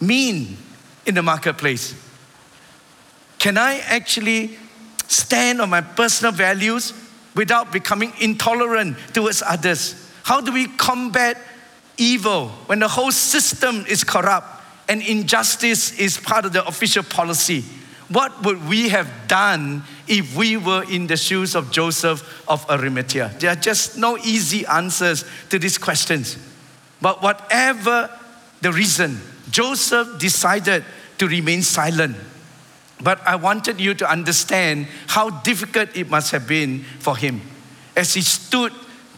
mean 0.00 0.56
in 1.06 1.14
the 1.14 1.22
marketplace? 1.22 1.94
Can 3.38 3.58
I 3.58 3.78
actually 3.86 4.56
stand 5.08 5.60
on 5.60 5.70
my 5.70 5.80
personal 5.80 6.32
values 6.32 6.92
without 7.34 7.72
becoming 7.72 8.12
intolerant 8.20 8.96
towards 9.12 9.42
others? 9.42 10.10
How 10.22 10.40
do 10.40 10.52
we 10.52 10.66
combat 10.66 11.38
evil 11.96 12.48
when 12.66 12.78
the 12.78 12.88
whole 12.88 13.12
system 13.12 13.84
is 13.88 14.04
corrupt 14.04 14.62
and 14.88 15.02
injustice 15.02 15.98
is 15.98 16.16
part 16.16 16.44
of 16.44 16.52
the 16.52 16.66
official 16.66 17.02
policy? 17.02 17.64
What 18.14 18.44
would 18.44 18.68
we 18.68 18.90
have 18.90 19.10
done 19.26 19.82
if 20.06 20.36
we 20.36 20.56
were 20.56 20.84
in 20.88 21.08
the 21.08 21.16
shoes 21.16 21.56
of 21.56 21.72
Joseph 21.72 22.44
of 22.46 22.64
Arimathea? 22.70 23.34
There 23.40 23.50
are 23.50 23.56
just 23.56 23.98
no 23.98 24.16
easy 24.18 24.64
answers 24.66 25.24
to 25.50 25.58
these 25.58 25.78
questions. 25.78 26.38
But 27.02 27.24
whatever 27.24 28.08
the 28.60 28.72
reason, 28.72 29.20
Joseph 29.50 30.20
decided 30.20 30.84
to 31.18 31.26
remain 31.26 31.62
silent. 31.62 32.16
But 33.02 33.20
I 33.26 33.34
wanted 33.34 33.80
you 33.80 33.94
to 33.94 34.08
understand 34.08 34.86
how 35.08 35.30
difficult 35.30 35.96
it 35.96 36.08
must 36.08 36.30
have 36.30 36.46
been 36.46 36.84
for 37.00 37.16
him 37.16 37.40
as 37.96 38.14
he 38.14 38.20
stood 38.20 38.72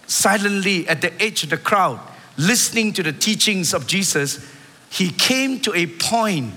silently 0.06 0.88
at 0.88 1.02
the 1.02 1.12
edge 1.22 1.44
of 1.44 1.50
the 1.50 1.58
crowd, 1.58 2.00
listening 2.38 2.94
to 2.94 3.02
the 3.02 3.12
teachings 3.12 3.74
of 3.74 3.86
Jesus. 3.86 4.40
He 4.88 5.10
came 5.10 5.60
to 5.60 5.74
a 5.74 5.86
point 5.86 6.54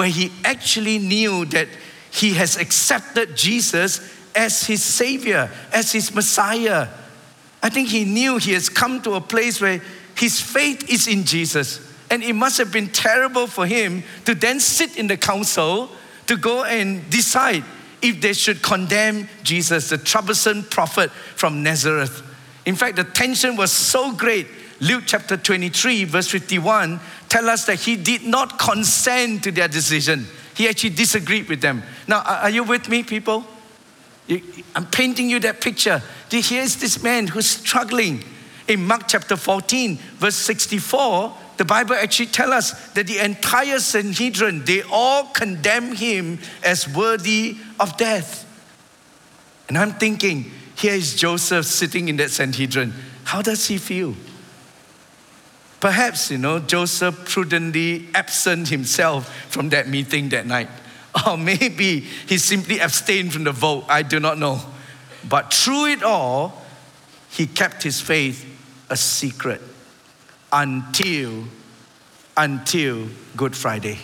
where 0.00 0.08
he 0.08 0.32
actually 0.46 0.98
knew 0.98 1.44
that 1.44 1.68
he 2.10 2.32
has 2.32 2.56
accepted 2.56 3.36
Jesus 3.36 4.00
as 4.34 4.64
his 4.66 4.82
Savior, 4.82 5.50
as 5.74 5.92
his 5.92 6.14
Messiah. 6.14 6.88
I 7.62 7.68
think 7.68 7.88
he 7.88 8.06
knew 8.06 8.38
he 8.38 8.54
has 8.54 8.70
come 8.70 9.02
to 9.02 9.12
a 9.12 9.20
place 9.20 9.60
where 9.60 9.82
his 10.16 10.40
faith 10.40 10.88
is 10.88 11.06
in 11.06 11.24
Jesus. 11.24 11.86
And 12.10 12.22
it 12.22 12.32
must 12.32 12.56
have 12.56 12.72
been 12.72 12.88
terrible 12.88 13.46
for 13.46 13.66
him 13.66 14.02
to 14.24 14.34
then 14.34 14.58
sit 14.58 14.96
in 14.96 15.06
the 15.06 15.18
council 15.18 15.90
to 16.28 16.38
go 16.38 16.64
and 16.64 17.10
decide 17.10 17.62
if 18.00 18.22
they 18.22 18.32
should 18.32 18.62
condemn 18.62 19.28
Jesus, 19.42 19.90
the 19.90 19.98
troublesome 19.98 20.62
prophet 20.62 21.10
from 21.10 21.62
Nazareth. 21.62 22.22
In 22.64 22.74
fact, 22.74 22.96
the 22.96 23.04
tension 23.04 23.54
was 23.54 23.70
so 23.70 24.14
great. 24.14 24.46
Luke 24.80 25.04
chapter 25.06 25.36
23, 25.36 26.04
verse 26.04 26.28
51, 26.28 27.00
tell 27.28 27.50
us 27.50 27.66
that 27.66 27.80
he 27.80 27.96
did 27.96 28.24
not 28.24 28.58
consent 28.58 29.44
to 29.44 29.52
their 29.52 29.68
decision. 29.68 30.26
He 30.54 30.68
actually 30.68 30.90
disagreed 30.90 31.48
with 31.48 31.60
them. 31.60 31.82
Now, 32.08 32.22
are 32.22 32.50
you 32.50 32.64
with 32.64 32.88
me, 32.88 33.02
people? 33.02 33.44
I'm 34.74 34.86
painting 34.86 35.28
you 35.28 35.38
that 35.40 35.60
picture. 35.60 36.02
Here's 36.30 36.76
this 36.76 37.02
man 37.02 37.26
who's 37.26 37.46
struggling. 37.46 38.24
In 38.68 38.86
Mark 38.86 39.08
chapter 39.08 39.36
14, 39.36 39.96
verse 39.96 40.36
64, 40.36 41.36
the 41.56 41.64
Bible 41.64 41.94
actually 41.94 42.26
tells 42.26 42.52
us 42.52 42.92
that 42.92 43.06
the 43.06 43.18
entire 43.18 43.80
Sanhedrin, 43.80 44.64
they 44.64 44.82
all 44.90 45.24
condemn 45.26 45.94
him 45.94 46.38
as 46.64 46.88
worthy 46.88 47.58
of 47.78 47.96
death. 47.96 48.46
And 49.68 49.76
I'm 49.76 49.92
thinking, 49.92 50.52
here 50.76 50.94
is 50.94 51.16
Joseph 51.16 51.66
sitting 51.66 52.08
in 52.08 52.16
that 52.16 52.30
Sanhedrin. 52.30 52.94
How 53.24 53.42
does 53.42 53.66
he 53.66 53.76
feel? 53.76 54.14
Perhaps, 55.80 56.30
you 56.30 56.38
know, 56.38 56.58
Joseph 56.58 57.28
prudently 57.28 58.08
absent 58.14 58.68
himself 58.68 59.34
from 59.50 59.70
that 59.70 59.88
meeting 59.88 60.28
that 60.30 60.46
night. 60.46 60.68
Or 61.26 61.36
maybe 61.36 62.00
he 62.00 62.38
simply 62.38 62.78
abstained 62.78 63.32
from 63.32 63.42
the 63.42 63.50
vote. 63.50 63.84
I 63.88 64.02
do 64.02 64.20
not 64.20 64.38
know. 64.38 64.60
But 65.28 65.52
through 65.52 65.86
it 65.86 66.04
all, 66.04 66.62
he 67.30 67.48
kept 67.48 67.82
his 67.82 68.00
faith 68.00 68.46
a 68.88 68.96
secret 68.96 69.60
until 70.52 71.44
until 72.36 73.08
Good 73.36 73.56
Friday. 73.56 73.98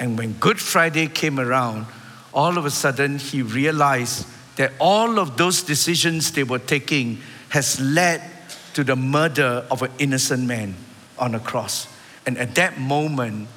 And 0.00 0.18
when 0.18 0.32
Good 0.34 0.60
Friday 0.60 1.06
came 1.06 1.38
around, 1.38 1.86
all 2.34 2.58
of 2.58 2.66
a 2.66 2.70
sudden 2.70 3.18
he 3.18 3.42
realized 3.42 4.26
that 4.56 4.72
all 4.80 5.18
of 5.18 5.36
those 5.36 5.62
decisions 5.62 6.32
they 6.32 6.42
were 6.42 6.58
taking 6.58 7.20
has 7.50 7.80
led 7.80 8.22
to 8.74 8.84
the 8.84 8.96
murder 8.96 9.66
of 9.70 9.82
an 9.82 9.90
innocent 9.98 10.46
man 10.46 10.74
on 11.18 11.34
a 11.34 11.40
cross. 11.40 11.86
And 12.26 12.38
at 12.38 12.54
that 12.54 12.78
moment, 12.78 13.48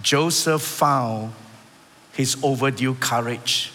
Joseph 0.00 0.62
found 0.62 1.32
his 2.12 2.36
overdue 2.42 2.94
courage. 2.94 3.72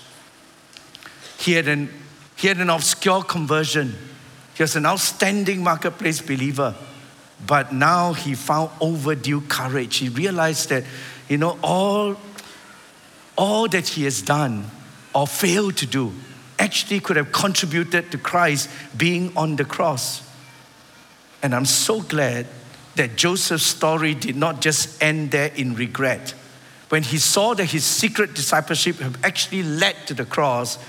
He 1.40 1.54
had 1.54 1.68
an, 1.68 1.90
he 2.36 2.48
had 2.48 2.58
an 2.58 2.70
obscure 2.70 3.24
conversion. 3.24 3.96
He 4.56 4.64
was 4.64 4.76
an 4.76 4.86
outstanding 4.86 5.64
marketplace 5.64 6.22
believer. 6.22 6.76
But 7.46 7.72
now 7.72 8.14
he 8.14 8.34
found 8.34 8.72
overdue 8.82 9.42
courage. 9.42 9.98
He 9.98 10.10
realized 10.10 10.70
that, 10.70 10.84
you 11.30 11.38
know, 11.38 11.58
all, 11.64 12.16
all 13.38 13.68
that 13.68 13.88
he 13.88 14.04
has 14.06 14.22
done 14.22 14.66
or 15.14 15.28
failed 15.28 15.78
to 15.78 15.86
do 15.86 16.14
actually 16.60 17.00
could 17.00 17.18
have 17.18 17.32
contributed 17.32 18.12
to 18.12 18.18
Christ 18.18 18.70
being 18.98 19.32
on 19.38 19.56
the 19.56 19.66
cross. 19.66 20.27
And 21.42 21.54
I'm 21.54 21.66
so 21.66 22.02
glad 22.02 22.48
that 22.96 23.16
Joseph's 23.16 23.66
story 23.66 24.14
did 24.14 24.36
not 24.36 24.60
just 24.62 25.02
end 25.02 25.32
there 25.32 25.52
in 25.56 25.76
regret. 25.76 26.34
When 26.90 27.04
he 27.04 27.18
saw 27.18 27.54
that 27.54 27.66
his 27.66 27.84
secret 27.84 28.34
discipleship 28.34 28.98
had 28.98 29.18
actually 29.24 29.64
led 29.64 29.96
to 30.08 30.14
the 30.14 30.26
cross, 30.26 30.80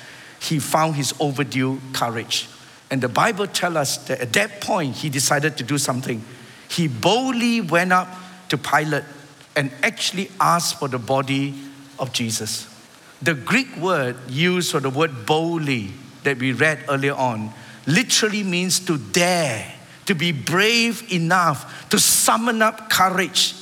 he 0.40 0.58
found 0.58 0.94
his 0.94 1.12
overdue 1.20 1.80
courage. 1.92 2.48
And 2.90 3.00
the 3.00 3.08
Bible 3.08 3.46
tells 3.46 3.76
us 3.76 3.96
that 4.06 4.20
at 4.20 4.32
that 4.34 4.60
point, 4.60 4.96
he 4.96 5.10
decided 5.10 5.58
to 5.58 5.64
do 5.64 5.76
something. 5.76 6.24
He 6.70 6.88
boldly 6.88 7.60
went 7.60 7.92
up 7.92 8.08
to 8.48 8.56
Pilate 8.56 9.04
and 9.56 9.70
actually 9.82 10.30
asked 10.40 10.78
for 10.78 10.88
the 10.88 10.98
body 10.98 11.54
of 11.98 12.12
Jesus. 12.12 12.72
The 13.20 13.34
Greek 13.34 13.76
word 13.76 14.16
used 14.28 14.70
for 14.70 14.80
the 14.80 14.90
word 14.90 15.26
boldly 15.26 15.90
that 16.22 16.38
we 16.38 16.52
read 16.52 16.78
earlier 16.88 17.14
on 17.14 17.52
literally 17.86 18.44
means 18.44 18.80
to 18.80 18.96
dare 18.96 19.74
to 20.08 20.14
be 20.14 20.32
brave 20.32 21.12
enough 21.12 21.86
to 21.90 21.98
summon 21.98 22.62
up 22.62 22.88
courage. 22.88 23.54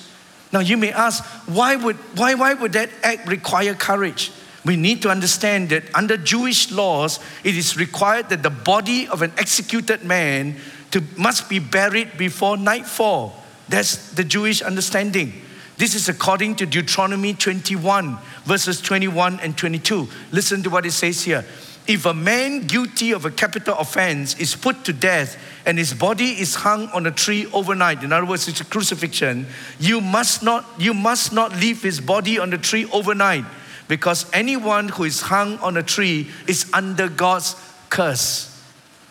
Now 0.53 0.61
you 0.61 0.77
may 0.77 0.93
ask, 0.93 1.25
why 1.49 1.75
would, 1.75 1.97
why, 2.17 2.35
why 2.35 2.55
would 2.55 2.73
that 2.75 2.89
act 3.03 3.29
require 3.29 3.75
courage? 3.75 4.31
We 4.65 4.77
need 4.77 5.03
to 5.03 5.11
understand 5.11 5.71
that 5.71 5.93
under 5.93 6.17
Jewish 6.17 6.71
laws, 6.71 7.19
it 7.43 7.57
is 7.57 7.77
required 7.77 8.29
that 8.29 8.45
the 8.45 8.51
body 8.51 9.09
of 9.09 9.23
an 9.23 9.33
executed 9.37 10.05
man 10.05 10.57
to, 10.93 11.03
must 11.17 11.49
be 11.49 11.59
buried 11.59 12.17
before 12.17 12.57
nightfall. 12.57 13.43
That's 13.69 14.13
the 14.13 14.23
Jewish 14.23 14.63
understanding. 14.63 15.33
This 15.79 15.97
is 15.97 16.09
according 16.09 16.55
to 16.57 16.67
Deuteronomy 16.67 17.35
21, 17.35 18.19
verses 18.45 18.81
21 18.81 19.41
and 19.41 19.59
22. 19.59 20.07
Listen 20.31 20.63
to 20.63 20.71
what 20.71 20.87
it 20.87 20.93
says 20.93 21.25
here 21.25 21.45
if 21.89 22.07
a 22.07 22.15
man 22.15 22.67
guilty 22.67 23.13
of 23.13 23.25
a 23.25 23.31
capital 23.31 23.77
offense 23.79 24.39
is 24.39 24.55
put 24.55 24.85
to 24.85 24.93
death 24.93 25.37
and 25.65 25.79
his 25.79 25.95
body 25.95 26.41
is 26.41 26.55
hung 26.55 26.89
on 26.89 27.07
a 27.07 27.11
tree 27.11 27.47
overnight, 27.53 28.03
in 28.03 28.13
other 28.13 28.27
words, 28.27 28.49
it's 28.49 28.61
a 28.61 28.65
crucifixion, 28.65 29.47
you 29.79 30.01
must 30.01 30.43
not, 30.43 30.65
you 30.79 30.95
must 30.95 31.33
not 31.33 31.53
leave 31.57 31.83
his 31.83 32.01
body 32.01 32.39
on 32.39 32.51
the 32.51 32.59
tree 32.59 32.87
overnight 32.93 33.45
because 33.89 34.29
anyone 34.33 34.89
who 34.89 35.05
is 35.05 35.21
hung 35.21 35.59
on 35.59 35.77
a 35.77 35.83
tree 35.83 36.29
is 36.47 36.71
under 36.73 37.09
God's 37.09 37.55
curse. 37.89 38.53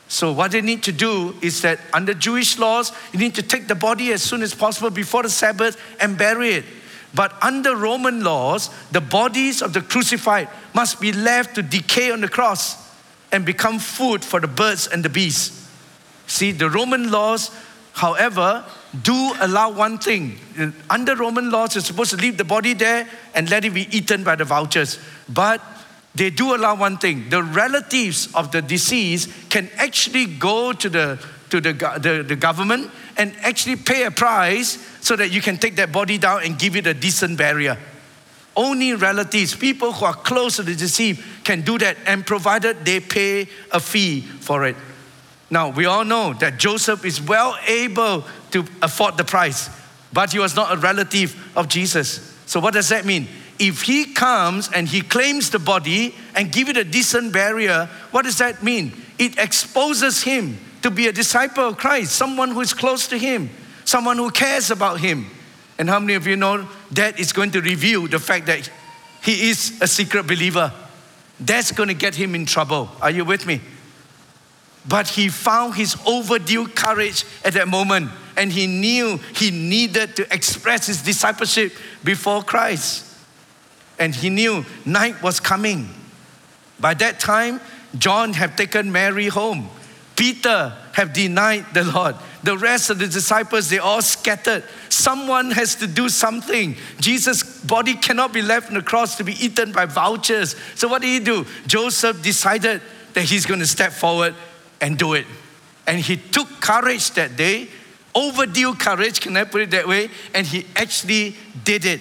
So, 0.08 0.32
what 0.32 0.52
they 0.52 0.62
need 0.62 0.84
to 0.84 0.92
do 0.92 1.36
is 1.42 1.62
that 1.64 1.80
under 1.92 2.14
Jewish 2.14 2.60
laws, 2.60 2.92
you 3.12 3.20
need 3.20 3.36
to 3.36 3.44
take 3.44 3.68
the 3.68 3.76
body 3.76 4.12
as 4.12 4.22
soon 4.22 4.44
as 4.44 4.54
possible 4.54 4.90
before 4.90 5.24
the 5.24 5.30
Sabbath 5.30 5.82
and 6.00 6.18
bury 6.18 6.50
it. 6.52 6.66
But 7.16 7.34
under 7.42 7.76
Roman 7.76 8.24
laws, 8.24 8.70
the 8.92 9.02
bodies 9.02 9.62
of 9.62 9.74
the 9.74 9.82
crucified 9.82 10.50
must 10.74 11.00
be 11.00 11.14
left 11.14 11.56
to 11.56 11.62
decay 11.62 12.12
on 12.12 12.22
the 12.22 12.28
cross 12.28 12.78
and 13.32 13.46
become 13.46 13.80
food 13.80 14.24
for 14.24 14.40
the 14.40 14.48
birds 14.48 14.88
and 14.88 15.04
the 15.04 15.10
beasts. 15.10 15.68
See, 16.28 16.52
the 16.52 16.70
Roman 16.70 17.12
laws, 17.12 17.52
however, 17.94 18.66
do 19.02 19.34
allow 19.40 19.72
one 19.72 19.98
thing. 19.98 20.40
Under 20.90 21.16
Roman 21.16 21.50
laws, 21.50 21.76
you're 21.76 21.84
supposed 21.84 22.12
to 22.12 22.18
leave 22.18 22.38
the 22.38 22.44
body 22.44 22.74
there 22.74 23.08
and 23.34 23.50
let 23.50 23.66
it 23.66 23.74
be 23.74 23.88
eaten 23.96 24.24
by 24.24 24.36
the 24.36 24.46
vultures. 24.46 25.00
But 25.30 25.62
they 26.16 26.30
do 26.30 26.56
allow 26.56 26.76
one 26.76 26.98
thing 26.98 27.30
the 27.30 27.44
relatives 27.44 28.34
of 28.34 28.52
the 28.52 28.62
deceased 28.62 29.30
can 29.50 29.70
actually 29.78 30.26
go 30.26 30.72
to 30.74 30.90
the 30.90 31.20
to 31.50 31.62
the, 31.62 31.74
the, 31.74 32.24
the 32.24 32.36
government 32.36 32.90
and 33.18 33.34
actually 33.42 33.76
pay 33.76 34.04
a 34.04 34.12
price 34.12 34.78
so 35.02 35.16
that 35.16 35.32
you 35.32 35.42
can 35.42 35.58
take 35.58 35.76
that 35.78 35.92
body 35.92 36.18
down 36.18 36.44
and 36.44 36.58
give 36.58 36.76
it 36.76 36.88
a 36.88 36.94
decent 36.94 37.38
burial. 37.38 37.78
Only 38.56 38.94
relatives, 38.94 39.56
people 39.56 39.92
who 39.92 40.06
are 40.06 40.14
close 40.14 40.56
to 40.58 40.64
the 40.64 40.76
deceased, 40.76 41.22
can 41.44 41.62
do 41.62 41.78
that, 41.80 41.98
and 42.06 42.26
provided 42.26 42.86
they 42.86 43.00
pay 43.00 43.48
a 43.72 43.80
fee 43.80 44.22
for 44.22 44.66
it. 44.66 44.76
Now, 45.50 45.70
we 45.70 45.86
all 45.86 46.06
know 46.06 46.34
that 46.36 46.58
Joseph 46.58 47.06
is 47.06 47.22
well 47.22 47.58
able 47.68 48.24
to 48.52 48.66
afford 48.82 49.18
the 49.18 49.24
price, 49.24 49.70
but 50.12 50.32
he 50.32 50.40
was 50.40 50.56
not 50.56 50.74
a 50.74 50.78
relative 50.78 51.36
of 51.56 51.68
Jesus. 51.68 52.34
So, 52.46 52.60
what 52.60 52.74
does 52.74 52.90
that 52.90 53.06
mean? 53.06 53.28
If 53.60 53.84
he 53.84 54.14
comes 54.14 54.70
and 54.72 54.88
he 54.88 55.02
claims 55.02 55.50
the 55.50 55.60
body 55.60 56.16
and 56.34 56.52
give 56.52 56.68
it 56.70 56.78
a 56.78 56.84
decent 56.84 57.32
burial, 57.32 57.86
what 58.12 58.24
does 58.24 58.38
that 58.40 58.64
mean? 58.64 58.92
It 59.18 59.38
exposes 59.38 60.24
him 60.24 60.58
to 60.86 60.92
be 60.92 61.08
a 61.08 61.12
disciple 61.12 61.70
of 61.70 61.78
Christ, 61.78 62.12
someone 62.12 62.52
who 62.52 62.62
is 62.62 62.72
close 62.72 63.08
to 63.08 63.18
him, 63.18 63.50
someone 63.86 64.18
who 64.18 64.30
cares 64.30 64.70
about 64.70 65.00
him. 65.00 65.26
And 65.80 65.90
how 65.90 66.00
many 66.00 66.14
of 66.14 66.28
you 66.28 66.36
know 66.36 66.70
that 66.92 67.20
is 67.20 67.34
going 67.34 67.50
to 67.54 67.62
reveal 67.62 68.08
the 68.08 68.20
fact 68.20 68.46
that 68.46 68.70
he 69.24 69.50
is 69.50 69.80
a 69.82 69.88
secret 69.88 70.28
believer? 70.28 70.72
That's 71.40 71.72
going 71.72 71.90
to 71.90 71.96
get 71.96 72.14
him 72.14 72.36
in 72.36 72.46
trouble. 72.46 72.92
Are 73.02 73.10
you 73.10 73.26
with 73.26 73.48
me? 73.48 73.62
But 74.88 75.08
he 75.08 75.28
found 75.30 75.74
his 75.74 75.98
overdue 76.06 76.68
courage 76.68 77.26
at 77.44 77.54
that 77.54 77.68
moment, 77.68 78.12
and 78.38 78.52
he 78.52 78.68
knew 78.68 79.18
he 79.34 79.50
needed 79.50 80.16
to 80.18 80.32
express 80.32 80.86
his 80.86 81.02
discipleship 81.02 81.74
before 82.04 82.44
Christ. 82.44 83.12
And 83.98 84.14
he 84.14 84.30
knew 84.30 84.64
night 84.86 85.24
was 85.24 85.40
coming. 85.40 85.90
By 86.80 86.94
that 86.94 87.20
time, 87.20 87.60
John 87.98 88.34
had 88.34 88.56
taken 88.56 88.92
Mary 88.92 89.30
home. 89.30 89.72
Peter 90.16 90.74
have 90.94 91.14
denied 91.14 91.66
the 91.74 91.84
Lord. 91.84 92.16
The 92.44 92.58
rest 92.58 92.90
of 92.90 93.00
the 93.00 93.08
disciples, 93.08 93.70
they 93.70 93.80
all 93.80 94.02
scattered. 94.02 94.64
Someone 94.90 95.52
has 95.52 95.76
to 95.76 95.88
do 95.88 96.10
something. 96.10 96.76
Jesus' 97.00 97.64
body 97.64 97.96
cannot 97.96 98.32
be 98.32 98.42
left 98.42 98.70
on 98.70 98.76
the 98.76 98.82
cross 98.82 99.18
to 99.18 99.24
be 99.24 99.34
eaten 99.44 99.72
by 99.72 99.86
vultures. 99.86 100.56
So 100.76 100.88
what 100.88 101.02
did 101.02 101.10
he 101.10 101.20
do? 101.20 101.46
Joseph 101.68 102.22
decided 102.22 102.82
that 103.14 103.24
he's 103.24 103.46
going 103.46 103.60
to 103.60 103.68
step 103.68 103.92
forward 103.92 104.36
and 104.80 104.98
do 104.98 105.14
it. 105.14 105.26
And 105.88 106.00
he 106.00 106.18
took 106.18 106.48
courage 106.62 107.12
that 107.12 107.36
day, 107.36 107.68
overdue 108.14 108.76
courage, 108.76 109.22
can 109.22 109.36
I 109.38 109.44
put 109.44 109.62
it 109.62 109.72
that 109.72 109.88
way? 109.88 110.10
And 110.34 110.48
he 110.48 110.66
actually 110.76 111.36
did 111.64 111.86
it. 111.86 112.00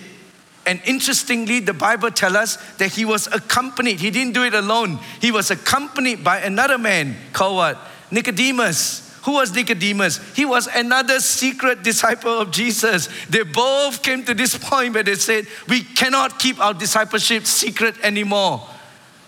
And 0.66 0.80
interestingly, 0.86 1.60
the 1.60 1.74
Bible 1.74 2.10
tells 2.10 2.34
us 2.34 2.56
that 2.74 2.92
he 2.92 3.04
was 3.04 3.26
accompanied. 3.26 4.00
He 4.00 4.10
didn't 4.10 4.32
do 4.32 4.44
it 4.44 4.54
alone. 4.54 4.98
He 5.20 5.30
was 5.30 5.50
accompanied 5.50 6.24
by 6.24 6.38
another 6.38 6.78
man 6.78 7.16
called 7.32 7.56
what? 7.56 7.78
Nicodemus. 8.14 9.12
Who 9.24 9.32
was 9.32 9.54
Nicodemus? 9.54 10.20
He 10.34 10.44
was 10.44 10.66
another 10.66 11.18
secret 11.18 11.82
disciple 11.82 12.40
of 12.40 12.50
Jesus. 12.50 13.08
They 13.28 13.42
both 13.42 14.02
came 14.02 14.24
to 14.24 14.34
this 14.34 14.56
point 14.56 14.94
where 14.94 15.02
they 15.02 15.14
said, 15.14 15.46
We 15.68 15.82
cannot 15.82 16.38
keep 16.38 16.60
our 16.60 16.74
discipleship 16.74 17.46
secret 17.46 17.96
anymore. 18.02 18.66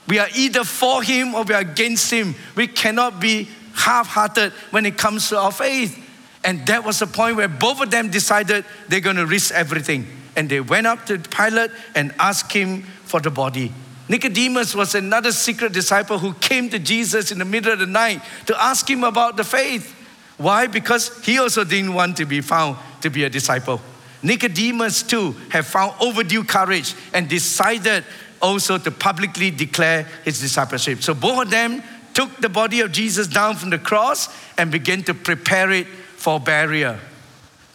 We 0.07 0.19
are 0.19 0.28
either 0.37 0.64
for 0.64 1.02
him 1.02 1.35
or 1.35 1.43
we 1.43 1.55
are 1.55 1.61
against 1.61 2.12
him. 2.12 2.35
We 2.55 2.69
cannot 2.69 3.21
be 3.21 3.49
half 3.75 4.07
hearted 4.07 4.52
when 4.71 4.87
it 4.87 4.97
comes 4.97 5.31
to 5.31 5.38
our 5.38 5.50
faith. 5.50 6.02
And 6.45 6.64
that 6.66 6.85
was 6.85 7.00
the 7.00 7.09
point 7.09 7.37
where 7.37 7.49
both 7.49 7.81
of 7.81 7.90
them 7.90 8.11
decided 8.11 8.64
they're 8.88 9.00
going 9.00 9.16
to 9.16 9.26
risk 9.26 9.52
everything. 9.52 10.07
And 10.37 10.49
they 10.49 10.61
went 10.61 10.87
up 10.87 11.07
to 11.07 11.19
Pilate 11.19 11.73
and 11.95 12.14
asked 12.21 12.52
him 12.52 12.83
for 12.83 13.19
the 13.19 13.31
body. 13.31 13.73
Nicodemus 14.08 14.75
was 14.75 14.94
another 14.94 15.32
secret 15.32 15.72
disciple 15.72 16.18
who 16.18 16.32
came 16.34 16.68
to 16.70 16.78
Jesus 16.78 17.32
in 17.32 17.38
the 17.38 17.44
middle 17.44 17.72
of 17.72 17.80
the 17.80 17.86
night 17.86 18.22
to 18.46 18.62
ask 18.62 18.88
him 18.88 19.04
about 19.04 19.36
the 19.36 19.44
faith. 19.44 19.94
Why? 20.36 20.66
Because 20.66 21.25
he 21.25 21.38
also 21.38 21.64
didn't 21.64 21.94
want 21.94 22.16
to 22.18 22.25
be 22.25 22.40
found 22.40 22.76
to 23.00 23.10
be 23.10 23.25
a 23.25 23.30
disciple. 23.30 23.80
Nicodemus, 24.22 25.02
too, 25.02 25.32
have 25.50 25.66
found 25.66 25.94
overdue 26.00 26.44
courage 26.44 26.94
and 27.12 27.28
decided 27.28 28.04
also 28.40 28.78
to 28.78 28.90
publicly 28.90 29.50
declare 29.50 30.04
his 30.25 30.40
discipleship. 30.40 31.02
So 31.02 31.14
both 31.14 31.44
of 31.44 31.50
them 31.50 31.82
took 32.14 32.36
the 32.38 32.48
body 32.48 32.80
of 32.80 32.92
Jesus 32.92 33.26
down 33.26 33.56
from 33.56 33.70
the 33.70 33.78
cross 33.78 34.28
and 34.56 34.70
began 34.70 35.02
to 35.04 35.14
prepare 35.14 35.70
it 35.70 35.86
for 35.86 36.38
burial. 36.38 36.96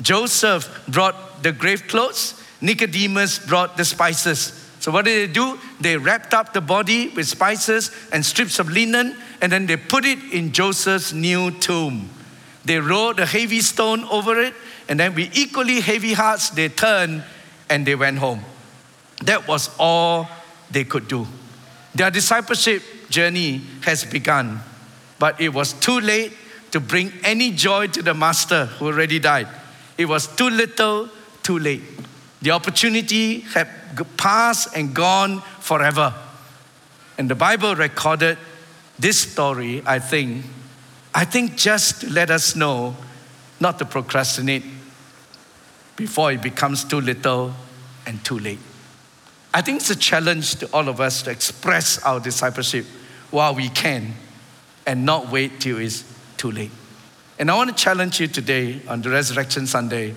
Joseph 0.02 0.84
brought 0.88 1.44
the 1.44 1.52
grave 1.52 1.88
clothes, 1.88 2.42
Nicodemus 2.60 3.40
brought 3.40 3.78
the 3.78 3.86
spices. 3.86 4.61
So, 4.82 4.92
what 4.92 5.06
did 5.06 5.30
they 5.30 5.32
do? 5.32 5.60
They 5.80 5.96
wrapped 5.96 6.34
up 6.34 6.54
the 6.54 6.60
body 6.60 7.10
with 7.10 7.28
spices 7.28 7.92
and 8.12 8.26
strips 8.26 8.58
of 8.58 8.68
linen, 8.68 9.16
and 9.40 9.52
then 9.52 9.68
they 9.68 9.78
put 9.78 10.06
it 10.06 10.18
in 10.34 10.52
Joseph's 10.52 11.14
new 11.14 11.52
tomb. 11.52 12.10
They 12.66 12.80
rolled 12.80 13.20
a 13.20 13.28
heavy 13.28 13.62
stone 13.62 14.04
over 14.06 14.42
it, 14.42 14.56
and 14.90 15.00
then 15.00 15.14
with 15.14 15.38
equally 15.38 15.82
heavy 15.82 16.14
hearts, 16.14 16.50
they 16.50 16.68
turned 16.68 17.24
and 17.70 17.86
they 17.86 17.94
went 17.94 18.18
home. 18.18 18.42
That 19.24 19.48
was 19.48 19.70
all 19.78 20.28
they 20.72 20.84
could 20.84 21.08
do. 21.08 21.28
Their 21.94 22.10
discipleship 22.10 22.82
journey 23.08 23.62
has 23.82 24.04
begun, 24.04 24.62
but 25.20 25.40
it 25.40 25.50
was 25.50 25.74
too 25.74 26.00
late 26.00 26.34
to 26.72 26.80
bring 26.80 27.14
any 27.24 27.52
joy 27.52 27.86
to 27.86 28.02
the 28.02 28.16
master 28.16 28.66
who 28.66 28.88
already 28.88 29.20
died. 29.20 29.48
It 30.00 30.06
was 30.06 30.26
too 30.26 30.50
little, 30.50 31.08
too 31.44 31.60
late. 31.60 31.84
The 32.42 32.50
opportunity 32.50 33.42
had 33.42 33.68
passed 34.18 34.76
and 34.76 34.94
gone 34.94 35.42
forever. 35.60 36.14
And 37.18 37.30
the 37.30 37.36
Bible 37.36 37.76
recorded 37.76 38.38
this 38.98 39.20
story, 39.20 39.82
I 39.86 40.00
think, 40.00 40.46
I 41.14 41.26
think 41.26 41.58
just 41.58 42.02
to 42.02 42.10
let 42.10 42.30
us 42.30 42.56
know 42.56 42.96
not 43.60 43.80
to 43.80 43.86
procrastinate 43.86 44.64
before 45.96 46.32
it 46.32 46.42
becomes 46.42 46.84
too 46.84 47.02
little 47.02 47.54
and 48.06 48.24
too 48.24 48.40
late. 48.40 48.60
I 49.54 49.62
think 49.62 49.82
it's 49.82 49.90
a 49.90 49.96
challenge 49.96 50.56
to 50.56 50.70
all 50.74 50.88
of 50.88 51.02
us 51.02 51.24
to 51.24 51.32
express 51.32 52.02
our 52.04 52.20
discipleship 52.20 52.86
while 53.30 53.54
we 53.54 53.70
can 53.70 54.14
and 54.88 55.06
not 55.06 55.30
wait 55.32 55.60
till 55.60 55.78
it's 55.78 56.04
too 56.38 56.52
late. 56.52 56.72
And 57.38 57.52
I 57.52 57.56
want 57.56 57.70
to 57.70 57.76
challenge 57.76 58.20
you 58.20 58.28
today 58.28 58.82
on 58.88 59.02
the 59.02 59.10
Resurrection 59.10 59.68
Sunday 59.68 60.16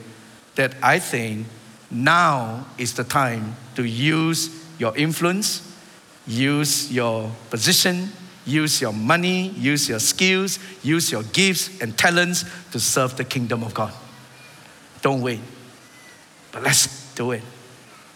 that 0.54 0.74
I 0.82 0.98
think 0.98 1.46
now 1.94 2.66
is 2.76 2.94
the 2.94 3.04
time 3.04 3.56
to 3.76 3.84
use 3.84 4.50
your 4.78 4.96
influence, 4.96 5.76
use 6.26 6.92
your 6.92 7.30
position, 7.50 8.10
use 8.44 8.80
your 8.80 8.92
money, 8.92 9.48
use 9.50 9.88
your 9.88 10.00
skills, 10.00 10.58
use 10.82 11.10
your 11.12 11.22
gifts 11.22 11.80
and 11.80 11.96
talents 11.96 12.44
to 12.72 12.80
serve 12.80 13.16
the 13.16 13.24
kingdom 13.24 13.62
of 13.62 13.74
God. 13.74 13.92
Don't 15.02 15.22
wait, 15.22 15.40
but 16.52 16.62
let's 16.62 17.14
do 17.14 17.30
it. 17.32 17.42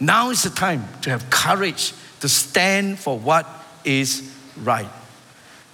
Now 0.01 0.31
is 0.31 0.43
the 0.43 0.51
time 0.51 0.85
to 1.03 1.11
have 1.11 1.29
courage 1.31 1.93
to 2.21 2.29
stand 2.29 2.99
for 2.99 3.19
what 3.19 3.47
is 3.85 4.35
right. 4.63 4.89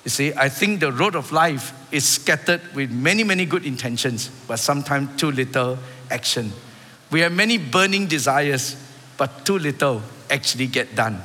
You 0.04 0.10
see, 0.10 0.34
I 0.34 0.50
think 0.50 0.80
the 0.80 0.92
road 0.92 1.14
of 1.14 1.32
life 1.32 1.72
is 1.90 2.06
scattered 2.06 2.60
with 2.74 2.90
many, 2.90 3.24
many 3.24 3.46
good 3.46 3.64
intentions, 3.64 4.30
but 4.46 4.58
sometimes 4.58 5.18
too 5.18 5.30
little 5.30 5.78
action. 6.10 6.52
We 7.14 7.20
have 7.20 7.30
many 7.30 7.58
burning 7.58 8.08
desires, 8.08 8.74
but 9.16 9.46
too 9.46 9.56
little 9.56 10.02
actually 10.28 10.66
get 10.66 10.96
done. 10.96 11.22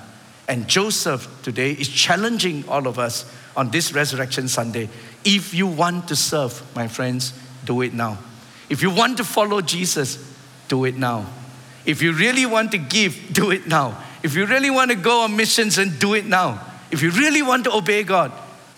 And 0.47 0.67
Joseph 0.67 1.27
today 1.41 1.71
is 1.71 1.89
challenging 1.89 2.63
all 2.69 2.87
of 2.87 2.99
us 2.99 3.25
on 3.57 3.71
this 3.71 3.91
Resurrection 3.91 4.47
Sunday. 4.47 4.87
If 5.25 5.51
you 5.51 5.65
want 5.65 6.07
to 6.09 6.15
serve, 6.15 6.61
my 6.75 6.87
friends, 6.87 7.33
do 7.65 7.81
it 7.81 7.95
now. 7.95 8.19
If 8.69 8.83
you 8.83 8.91
want 8.91 9.17
to 9.17 9.23
follow 9.23 9.61
Jesus, 9.61 10.31
do 10.67 10.85
it 10.85 10.95
now. 10.95 11.25
If 11.87 12.03
you 12.03 12.13
really 12.13 12.45
want 12.45 12.69
to 12.73 12.77
give, 12.77 13.33
do 13.33 13.49
it 13.49 13.65
now. 13.65 13.99
If 14.21 14.35
you 14.35 14.45
really 14.45 14.69
want 14.69 14.91
to 14.91 14.95
go 14.95 15.21
on 15.21 15.35
missions 15.35 15.79
and 15.79 15.97
do 15.97 16.13
it 16.13 16.27
now. 16.27 16.61
If 16.91 17.01
you 17.01 17.09
really 17.09 17.41
want 17.41 17.63
to 17.63 17.73
obey 17.73 18.03
God, 18.03 18.31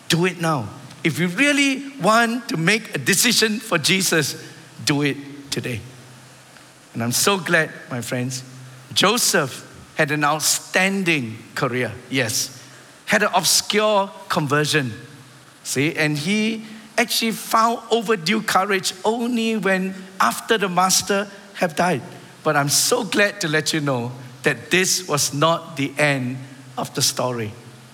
do 0.07 0.25
it 0.25 0.39
now. 0.39 0.69
If 1.03 1.19
you 1.19 1.27
really 1.27 1.89
want 1.99 2.47
to 2.47 2.55
make 2.55 2.95
a 2.95 2.99
decision 2.99 3.59
for 3.59 3.77
Jesus, 3.77 4.41
do 4.85 5.01
it 5.01 5.17
today. 5.51 5.81
And 6.93 7.03
I'm 7.03 7.11
so 7.11 7.37
glad, 7.37 7.71
my 7.89 8.01
friends, 8.01 8.43
Joseph 8.93 9.67
had 9.95 10.11
an 10.11 10.23
outstanding 10.23 11.37
career, 11.55 11.91
yes, 12.09 12.61
had 13.05 13.23
an 13.23 13.29
obscure 13.33 14.09
conversion, 14.29 14.91
see, 15.63 15.95
and 15.95 16.17
he 16.17 16.65
actually 16.97 17.31
found 17.31 17.79
overdue 17.91 18.41
courage 18.41 18.93
only 19.05 19.57
when 19.57 19.93
after 20.19 20.57
the 20.57 20.69
master 20.69 21.27
have 21.55 21.75
died. 21.75 22.01
But 22.43 22.55
I'm 22.55 22.69
so 22.69 23.03
glad 23.03 23.39
to 23.41 23.47
let 23.47 23.73
you 23.73 23.81
know 23.81 24.11
that 24.43 24.71
this 24.71 25.07
was 25.07 25.33
not 25.33 25.77
the 25.77 25.93
end 25.97 26.37
of 26.77 26.93
the 26.95 27.01
story. 27.01 27.53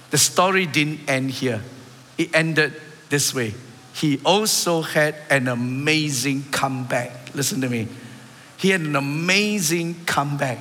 The 0.10 0.18
story 0.18 0.66
didn't 0.66 1.10
end 1.10 1.32
here, 1.32 1.62
it 2.18 2.34
ended 2.34 2.74
this 3.10 3.34
way. 3.34 3.54
He 3.94 4.20
also 4.24 4.82
had 4.82 5.16
an 5.30 5.48
amazing 5.48 6.46
comeback. 6.52 7.34
Listen 7.34 7.62
to 7.62 7.70
me. 7.70 7.88
He 8.58 8.70
had 8.70 8.82
an 8.82 8.96
amazing 8.96 10.06
comeback 10.06 10.60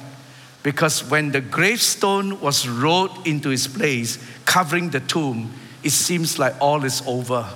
because 0.62 1.08
when 1.08 1.32
the 1.32 1.40
gravestone 1.40 2.40
was 2.40 2.68
rolled 2.68 3.26
into 3.26 3.48
his 3.48 3.66
place, 3.66 4.18
covering 4.44 4.90
the 4.90 5.00
tomb, 5.00 5.52
it 5.82 5.90
seems 5.90 6.38
like 6.38 6.54
all 6.60 6.84
is 6.84 7.02
over. 7.06 7.46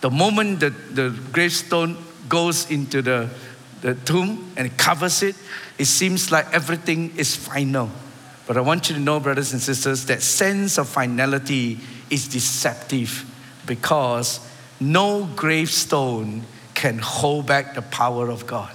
The 0.00 0.10
moment 0.10 0.60
that 0.60 0.94
the 0.94 1.10
gravestone 1.32 1.96
goes 2.28 2.70
into 2.70 3.02
the 3.02 3.28
the 3.84 3.94
tomb 3.94 4.50
and 4.56 4.74
covers 4.78 5.22
it, 5.22 5.36
it 5.78 5.84
seems 5.84 6.32
like 6.32 6.50
everything 6.54 7.12
is 7.18 7.36
final. 7.36 7.90
But 8.46 8.56
I 8.56 8.62
want 8.62 8.88
you 8.88 8.94
to 8.94 9.00
know, 9.00 9.20
brothers 9.20 9.52
and 9.52 9.60
sisters, 9.60 10.06
that 10.06 10.22
sense 10.22 10.78
of 10.78 10.88
finality 10.88 11.78
is 12.08 12.26
deceptive 12.26 13.30
because 13.66 14.40
no 14.80 15.28
gravestone 15.36 16.44
can 16.72 16.98
hold 16.98 17.46
back 17.46 17.74
the 17.74 17.82
power 17.82 18.30
of 18.30 18.46
God. 18.46 18.74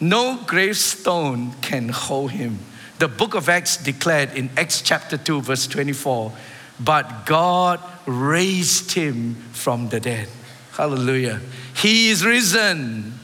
No 0.00 0.38
gravestone 0.46 1.52
can 1.60 1.88
hold 1.88 2.32
him. 2.32 2.58
The 2.98 3.08
book 3.08 3.34
of 3.34 3.48
Acts 3.48 3.76
declared 3.76 4.34
in 4.36 4.50
Acts 4.56 4.82
chapter 4.82 5.16
2, 5.16 5.42
verse 5.42 5.66
24, 5.66 6.32
but 6.80 7.26
God 7.26 7.80
raised 8.06 8.92
him 8.92 9.34
from 9.52 9.88
the 9.88 10.00
dead. 10.00 10.28
Hallelujah. 10.72 11.40
He 11.74 12.10
is 12.10 12.24
risen. 12.24 13.14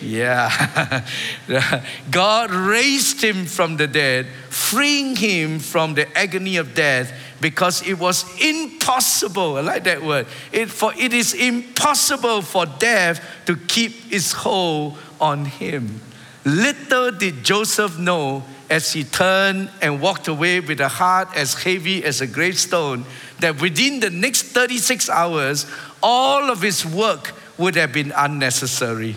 Yeah. 0.00 1.04
God 2.10 2.50
raised 2.50 3.22
him 3.22 3.46
from 3.46 3.76
the 3.76 3.86
dead, 3.86 4.26
freeing 4.48 5.16
him 5.16 5.58
from 5.58 5.94
the 5.94 6.16
agony 6.16 6.56
of 6.56 6.74
death 6.74 7.12
because 7.40 7.86
it 7.86 7.98
was 7.98 8.24
impossible. 8.40 9.56
I 9.56 9.60
like 9.60 9.84
that 9.84 10.02
word. 10.02 10.26
It, 10.52 10.70
for 10.70 10.92
it 10.96 11.12
is 11.12 11.34
impossible 11.34 12.42
for 12.42 12.66
death 12.66 13.24
to 13.46 13.56
keep 13.56 14.12
its 14.12 14.32
hold 14.32 14.98
on 15.20 15.44
him. 15.44 16.00
Little 16.44 17.12
did 17.12 17.44
Joseph 17.44 17.98
know 17.98 18.42
as 18.70 18.92
he 18.92 19.04
turned 19.04 19.70
and 19.80 20.00
walked 20.00 20.28
away 20.28 20.60
with 20.60 20.80
a 20.80 20.88
heart 20.88 21.28
as 21.36 21.54
heavy 21.54 22.04
as 22.04 22.20
a 22.20 22.26
gravestone 22.26 23.04
that 23.40 23.60
within 23.60 24.00
the 24.00 24.10
next 24.10 24.42
36 24.42 25.08
hours, 25.08 25.66
all 26.02 26.50
of 26.50 26.62
his 26.62 26.84
work 26.84 27.32
would 27.56 27.74
have 27.76 27.92
been 27.92 28.12
unnecessary. 28.16 29.16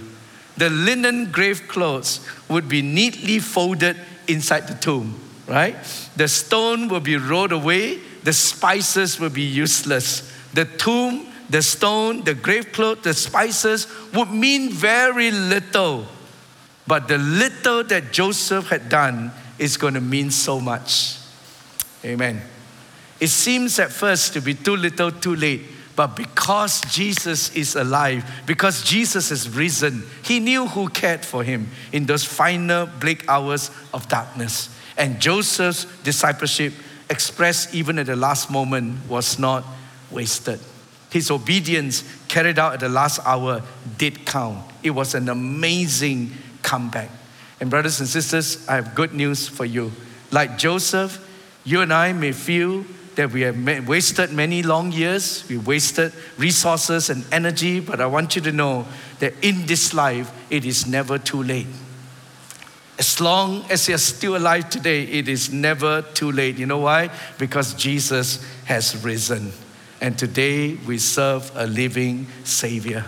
The 0.58 0.70
linen 0.70 1.32
grave 1.32 1.68
clothes 1.68 2.26
would 2.50 2.68
be 2.68 2.82
neatly 2.82 3.40
folded 3.40 3.98
inside 4.28 4.68
the 4.68 4.76
tomb, 4.76 5.20
right? 5.48 5.76
The 6.16 6.28
stone 6.28 6.88
will 6.88 7.00
be 7.00 7.18
rolled 7.18 7.52
away, 7.52 8.00
the 8.24 8.34
spices 8.34 9.20
will 9.20 9.30
be 9.30 9.42
useless. 9.42 10.32
The 10.54 10.66
tomb, 10.66 11.28
the 11.50 11.62
stone, 11.62 12.24
the 12.24 12.34
grave 12.34 12.72
clothes, 12.72 13.04
the 13.04 13.14
spices 13.14 13.88
would 14.14 14.32
mean 14.32 14.70
very 14.70 15.32
little. 15.32 16.06
But 16.88 17.08
the 17.08 17.18
little 17.18 17.84
that 17.86 18.12
Joseph 18.12 18.68
had 18.68 18.90
done 18.90 19.32
is 19.58 19.78
going 19.78 19.94
to 19.94 20.02
mean 20.02 20.32
so 20.32 20.60
much. 20.60 21.18
Amen. 22.04 22.42
It 23.20 23.30
seems 23.30 23.78
at 23.80 23.92
first 23.92 24.34
to 24.34 24.42
be 24.42 24.56
too 24.56 24.76
little, 24.76 25.12
too 25.12 25.36
late. 25.36 25.62
But 25.96 26.16
because 26.16 26.82
Jesus 26.82 27.56
is 27.56 27.76
alive, 27.76 28.26
because 28.46 28.84
Jesus 28.84 29.30
is 29.30 29.50
risen, 29.50 30.04
he 30.24 30.40
knew 30.40 30.66
who 30.66 30.90
cared 30.90 31.24
for 31.24 31.44
him 31.44 31.70
in 31.92 32.06
those 32.06 32.24
final 32.24 32.88
bleak 32.88 33.28
hours 33.28 33.70
of 33.94 34.08
darkness. 34.08 34.76
And 34.98 35.20
Joseph's 35.20 35.86
discipleship, 36.04 36.74
expressed 37.12 37.76
even 37.76 38.00
at 38.00 38.08
the 38.08 38.16
last 38.16 38.50
moment, 38.50 39.08
was 39.08 39.38
not 39.38 39.64
wasted. 40.10 40.60
His 41.12 41.30
obedience 41.30 42.04
carried 42.28 42.58
out 42.58 42.74
at 42.74 42.80
the 42.80 42.90
last 42.90 43.20
hour 43.26 43.62
did 43.98 44.26
count. 44.26 44.60
It 44.82 44.92
was 44.92 45.14
an 45.14 45.30
amazing 45.30 46.32
comeback. 46.64 47.10
And, 47.60 47.70
brothers 47.70 48.00
and 48.00 48.10
sisters, 48.10 48.68
I 48.68 48.76
have 48.76 48.96
good 48.96 49.14
news 49.14 49.48
for 49.48 49.66
you. 49.66 49.92
Like 50.32 50.58
Joseph, 50.58 51.20
you 51.64 51.82
and 51.82 51.94
I 51.94 52.14
may 52.14 52.32
feel 52.32 52.86
that 53.16 53.32
we 53.32 53.42
have 53.42 53.88
wasted 53.88 54.32
many 54.32 54.64
long 54.64 54.92
years, 54.92 55.48
we 55.50 55.58
wasted 55.58 56.14
resources 56.38 57.10
and 57.10 57.26
energy, 57.32 57.82
but 57.82 58.00
I 58.00 58.06
want 58.06 58.36
you 58.36 58.42
to 58.44 58.52
know 58.52 58.88
that 59.20 59.34
in 59.42 59.66
this 59.66 59.94
life, 59.94 60.32
it 60.50 60.66
is 60.66 60.88
never 60.88 61.18
too 61.18 61.44
late. 61.44 61.68
As 63.02 63.20
long 63.20 63.66
as 63.72 63.90
you're 63.90 63.98
still 63.98 64.38
alive 64.38 64.70
today, 64.70 65.02
it 65.06 65.28
is 65.28 65.52
never 65.52 66.04
too 66.04 66.32
late. 66.32 66.60
You 66.60 66.68
know 66.68 66.78
why? 66.78 67.10
Because 67.40 67.74
Jesus 67.74 68.46
has 68.66 69.04
risen. 69.04 69.54
And 70.00 70.20
today 70.20 70.76
we 70.76 71.00
serve 71.00 71.52
a 71.56 71.66
living 71.66 72.28
Savior. 72.44 73.04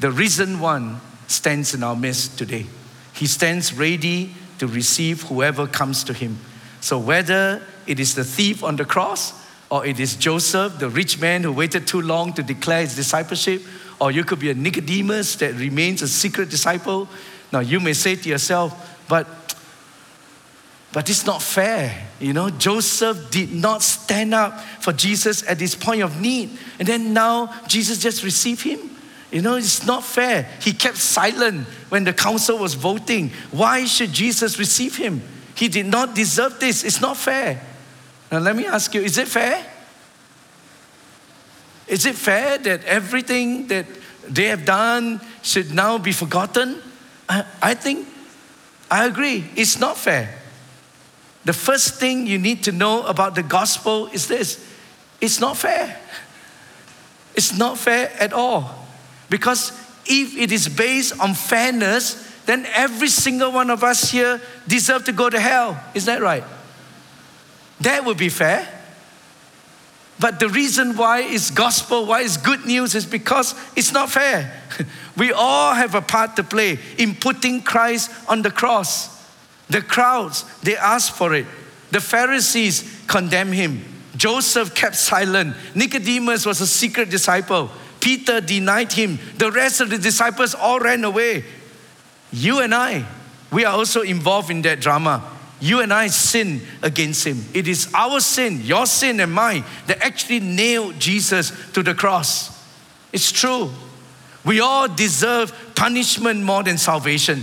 The 0.00 0.10
risen 0.10 0.58
one 0.58 1.00
stands 1.28 1.74
in 1.74 1.84
our 1.84 1.94
midst 1.94 2.38
today. 2.38 2.66
He 3.12 3.26
stands 3.26 3.72
ready 3.72 4.34
to 4.58 4.66
receive 4.66 5.22
whoever 5.22 5.68
comes 5.68 6.02
to 6.02 6.12
him. 6.12 6.36
So 6.80 6.98
whether 6.98 7.62
it 7.86 8.00
is 8.00 8.16
the 8.16 8.24
thief 8.24 8.64
on 8.64 8.74
the 8.74 8.84
cross, 8.84 9.46
or 9.70 9.86
it 9.86 10.00
is 10.00 10.16
Joseph, 10.16 10.80
the 10.80 10.88
rich 10.88 11.20
man 11.20 11.44
who 11.44 11.52
waited 11.52 11.86
too 11.86 12.02
long 12.02 12.32
to 12.32 12.42
declare 12.42 12.80
his 12.80 12.96
discipleship, 12.96 13.62
or 14.00 14.10
you 14.10 14.24
could 14.24 14.40
be 14.40 14.50
a 14.50 14.54
Nicodemus 14.54 15.36
that 15.36 15.54
remains 15.54 16.02
a 16.02 16.08
secret 16.08 16.50
disciple. 16.50 17.08
Now 17.52 17.60
you 17.60 17.78
may 17.78 17.92
say 17.92 18.16
to 18.16 18.28
yourself, 18.28 18.88
but 19.10 19.26
but 20.92 21.08
it's 21.08 21.24
not 21.24 21.40
fair. 21.40 22.08
You 22.18 22.32
know, 22.32 22.50
Joseph 22.50 23.30
did 23.30 23.52
not 23.52 23.82
stand 23.82 24.34
up 24.34 24.58
for 24.80 24.92
Jesus 24.92 25.46
at 25.48 25.58
this 25.58 25.74
point 25.74 26.02
of 26.02 26.20
need. 26.20 26.50
And 26.80 26.88
then 26.88 27.12
now 27.12 27.54
Jesus 27.68 27.98
just 27.98 28.24
received 28.24 28.62
him. 28.62 28.80
You 29.30 29.40
know, 29.40 29.54
it's 29.54 29.86
not 29.86 30.02
fair. 30.02 30.48
He 30.60 30.72
kept 30.72 30.96
silent 30.96 31.68
when 31.90 32.02
the 32.02 32.12
council 32.12 32.58
was 32.58 32.74
voting. 32.74 33.30
Why 33.52 33.84
should 33.84 34.12
Jesus 34.12 34.58
receive 34.58 34.96
him? 34.96 35.22
He 35.54 35.68
did 35.68 35.86
not 35.86 36.16
deserve 36.16 36.58
this. 36.58 36.82
It's 36.82 37.00
not 37.00 37.16
fair. 37.16 37.62
Now, 38.32 38.38
let 38.40 38.56
me 38.56 38.66
ask 38.66 38.92
you 38.92 39.00
is 39.02 39.16
it 39.16 39.28
fair? 39.28 39.64
Is 41.86 42.06
it 42.06 42.16
fair 42.16 42.58
that 42.58 42.84
everything 42.84 43.68
that 43.68 43.86
they 44.28 44.46
have 44.46 44.64
done 44.64 45.20
should 45.42 45.72
now 45.72 45.98
be 45.98 46.12
forgotten? 46.12 46.82
I, 47.28 47.44
I 47.62 47.74
think, 47.74 48.08
I 48.90 49.06
agree, 49.06 49.44
it's 49.54 49.78
not 49.78 49.96
fair. 49.96 50.36
The 51.44 51.52
first 51.52 51.94
thing 51.94 52.26
you 52.26 52.38
need 52.38 52.64
to 52.64 52.72
know 52.72 53.06
about 53.06 53.34
the 53.34 53.42
gospel 53.42 54.08
is 54.08 54.28
this 54.28 54.66
it's 55.20 55.40
not 55.40 55.56
fair. 55.56 55.98
It's 57.34 57.56
not 57.56 57.78
fair 57.78 58.10
at 58.18 58.32
all. 58.32 58.74
Because 59.28 59.70
if 60.06 60.36
it 60.36 60.50
is 60.50 60.68
based 60.68 61.18
on 61.20 61.34
fairness, 61.34 62.26
then 62.46 62.66
every 62.74 63.08
single 63.08 63.52
one 63.52 63.70
of 63.70 63.84
us 63.84 64.10
here 64.10 64.40
deserve 64.66 65.04
to 65.04 65.12
go 65.12 65.30
to 65.30 65.38
hell. 65.38 65.82
Is 65.94 66.06
that 66.06 66.20
right? 66.20 66.44
That 67.80 68.04
would 68.04 68.18
be 68.18 68.28
fair. 68.28 68.68
But 70.18 70.38
the 70.40 70.48
reason 70.48 70.96
why 70.96 71.20
it's 71.20 71.50
gospel, 71.50 72.04
why 72.04 72.22
it's 72.22 72.36
good 72.36 72.66
news, 72.66 72.94
is 72.94 73.06
because 73.06 73.54
it's 73.74 73.92
not 73.92 74.10
fair. 74.10 74.59
We 75.20 75.32
all 75.32 75.74
have 75.74 75.94
a 75.94 76.00
part 76.00 76.36
to 76.36 76.42
play 76.42 76.78
in 76.96 77.14
putting 77.14 77.60
Christ 77.60 78.10
on 78.26 78.40
the 78.40 78.50
cross. 78.50 79.22
The 79.68 79.82
crowds, 79.82 80.46
they 80.60 80.78
asked 80.78 81.12
for 81.12 81.34
it. 81.34 81.44
The 81.90 82.00
Pharisees 82.00 83.04
condemned 83.06 83.52
him. 83.52 83.84
Joseph 84.16 84.74
kept 84.74 84.96
silent. 84.96 85.56
Nicodemus 85.74 86.46
was 86.46 86.62
a 86.62 86.66
secret 86.66 87.10
disciple. 87.10 87.70
Peter 88.00 88.40
denied 88.40 88.94
him. 88.94 89.18
The 89.36 89.52
rest 89.52 89.82
of 89.82 89.90
the 89.90 89.98
disciples 89.98 90.54
all 90.54 90.80
ran 90.80 91.04
away. 91.04 91.44
You 92.32 92.60
and 92.60 92.74
I, 92.74 93.04
we 93.52 93.66
are 93.66 93.76
also 93.76 94.00
involved 94.00 94.48
in 94.48 94.62
that 94.62 94.80
drama. 94.80 95.22
You 95.60 95.80
and 95.80 95.92
I 95.92 96.06
sin 96.06 96.62
against 96.80 97.26
him. 97.26 97.44
It 97.52 97.68
is 97.68 97.92
our 97.92 98.20
sin, 98.20 98.62
your 98.62 98.86
sin 98.86 99.20
and 99.20 99.30
mine, 99.30 99.64
that 99.86 100.02
actually 100.02 100.40
nailed 100.40 100.98
Jesus 100.98 101.52
to 101.72 101.82
the 101.82 101.92
cross. 101.92 102.58
It's 103.12 103.30
true. 103.30 103.70
We 104.44 104.60
all 104.60 104.88
deserve 104.88 105.72
punishment 105.74 106.42
more 106.42 106.62
than 106.62 106.78
salvation. 106.78 107.42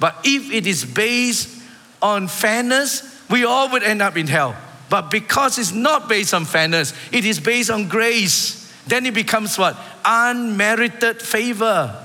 But 0.00 0.16
if 0.24 0.50
it 0.52 0.66
is 0.66 0.84
based 0.84 1.62
on 2.00 2.28
fairness, 2.28 3.22
we 3.30 3.44
all 3.44 3.70
would 3.70 3.82
end 3.82 4.02
up 4.02 4.16
in 4.16 4.26
hell. 4.26 4.56
But 4.90 5.10
because 5.10 5.58
it's 5.58 5.72
not 5.72 6.08
based 6.08 6.34
on 6.34 6.44
fairness, 6.44 6.92
it 7.12 7.24
is 7.24 7.38
based 7.38 7.70
on 7.70 7.88
grace, 7.88 8.72
then 8.86 9.06
it 9.06 9.14
becomes 9.14 9.56
what? 9.56 9.76
Unmerited 10.04 11.22
favor. 11.22 11.98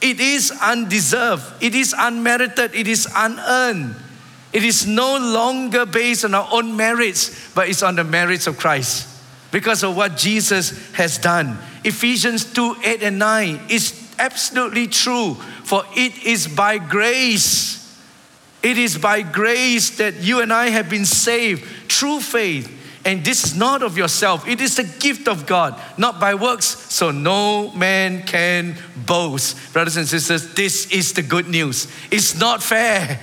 It 0.00 0.20
is 0.20 0.52
undeserved, 0.60 1.44
it 1.62 1.74
is 1.74 1.94
unmerited, 1.96 2.74
it 2.74 2.88
is 2.88 3.08
unearned. 3.14 3.94
It 4.52 4.64
is 4.64 4.86
no 4.86 5.16
longer 5.16 5.86
based 5.86 6.26
on 6.26 6.34
our 6.34 6.46
own 6.52 6.76
merits, 6.76 7.50
but 7.54 7.70
it's 7.70 7.82
on 7.82 7.96
the 7.96 8.04
merits 8.04 8.46
of 8.46 8.58
Christ 8.58 9.11
because 9.52 9.84
of 9.84 9.96
what 9.96 10.16
Jesus 10.16 10.92
has 10.94 11.18
done. 11.18 11.58
Ephesians 11.84 12.44
2 12.52 12.76
8 12.82 13.02
and 13.04 13.18
9 13.20 13.60
is 13.68 14.12
absolutely 14.18 14.88
true, 14.88 15.34
for 15.62 15.84
it 15.94 16.24
is 16.24 16.48
by 16.48 16.78
grace. 16.78 17.78
It 18.62 18.78
is 18.78 18.96
by 18.96 19.22
grace 19.22 19.98
that 19.98 20.22
you 20.22 20.40
and 20.40 20.52
I 20.52 20.70
have 20.70 20.88
been 20.88 21.04
saved 21.04 21.64
through 21.90 22.20
faith. 22.20 22.80
And 23.04 23.24
this 23.24 23.44
is 23.44 23.56
not 23.56 23.82
of 23.82 23.98
yourself, 23.98 24.46
it 24.46 24.60
is 24.60 24.78
a 24.78 24.84
gift 24.84 25.26
of 25.26 25.44
God, 25.46 25.80
not 25.98 26.20
by 26.20 26.34
works, 26.34 26.66
so 26.66 27.10
no 27.10 27.72
man 27.72 28.22
can 28.22 28.76
boast. 29.04 29.72
Brothers 29.72 29.96
and 29.96 30.06
sisters, 30.06 30.54
this 30.54 30.90
is 30.92 31.12
the 31.12 31.22
good 31.22 31.48
news. 31.48 31.88
It's 32.12 32.38
not 32.38 32.62
fair. 32.62 33.20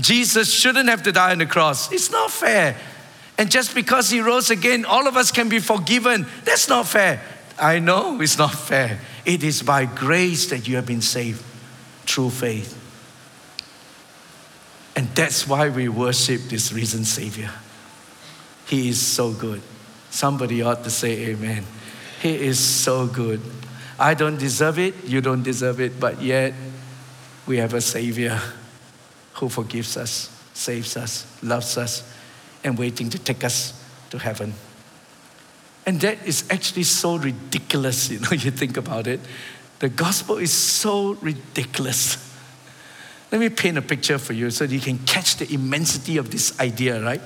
Jesus 0.00 0.52
shouldn't 0.52 0.88
have 0.88 1.04
to 1.04 1.12
die 1.12 1.30
on 1.30 1.38
the 1.38 1.46
cross. 1.46 1.90
It's 1.92 2.10
not 2.10 2.30
fair. 2.32 2.76
And 3.38 3.50
just 3.50 3.74
because 3.74 4.10
he 4.10 4.20
rose 4.20 4.50
again, 4.50 4.84
all 4.84 5.06
of 5.06 5.16
us 5.16 5.30
can 5.30 5.48
be 5.48 5.58
forgiven. 5.58 6.26
That's 6.44 6.68
not 6.68 6.86
fair. 6.86 7.20
I 7.58 7.78
know 7.78 8.20
it's 8.20 8.38
not 8.38 8.52
fair. 8.52 9.00
It 9.24 9.42
is 9.42 9.62
by 9.62 9.86
grace 9.86 10.50
that 10.50 10.66
you 10.68 10.76
have 10.76 10.86
been 10.86 11.02
saved 11.02 11.42
through 12.06 12.30
faith. 12.30 12.82
And 14.94 15.08
that's 15.08 15.46
why 15.46 15.68
we 15.68 15.88
worship 15.88 16.42
this 16.42 16.72
risen 16.72 17.04
Savior. 17.04 17.50
He 18.66 18.88
is 18.88 19.00
so 19.00 19.32
good. 19.32 19.60
Somebody 20.10 20.62
ought 20.62 20.82
to 20.84 20.90
say 20.90 21.26
amen. 21.26 21.64
He 22.22 22.34
is 22.34 22.58
so 22.58 23.06
good. 23.06 23.40
I 23.98 24.14
don't 24.14 24.38
deserve 24.38 24.78
it, 24.78 25.04
you 25.04 25.20
don't 25.20 25.42
deserve 25.42 25.80
it, 25.80 26.00
but 26.00 26.22
yet 26.22 26.54
we 27.46 27.58
have 27.58 27.74
a 27.74 27.80
Savior 27.80 28.40
who 29.34 29.48
forgives 29.48 29.96
us, 29.96 30.30
saves 30.54 30.96
us, 30.96 31.26
loves 31.42 31.76
us, 31.78 32.15
and 32.64 32.78
waiting 32.78 33.10
to 33.10 33.18
take 33.18 33.44
us 33.44 33.82
to 34.10 34.18
heaven. 34.18 34.54
And 35.86 36.00
that 36.00 36.26
is 36.26 36.44
actually 36.50 36.82
so 36.82 37.16
ridiculous, 37.16 38.10
you 38.10 38.18
know, 38.18 38.30
you 38.32 38.50
think 38.50 38.76
about 38.76 39.06
it. 39.06 39.20
The 39.78 39.88
gospel 39.88 40.38
is 40.38 40.52
so 40.52 41.12
ridiculous. 41.14 42.22
Let 43.30 43.40
me 43.40 43.48
paint 43.48 43.76
a 43.78 43.82
picture 43.82 44.18
for 44.18 44.32
you 44.32 44.50
so 44.50 44.64
you 44.64 44.80
can 44.80 44.98
catch 44.98 45.36
the 45.36 45.52
immensity 45.52 46.16
of 46.16 46.30
this 46.30 46.58
idea, 46.58 47.02
right? 47.02 47.20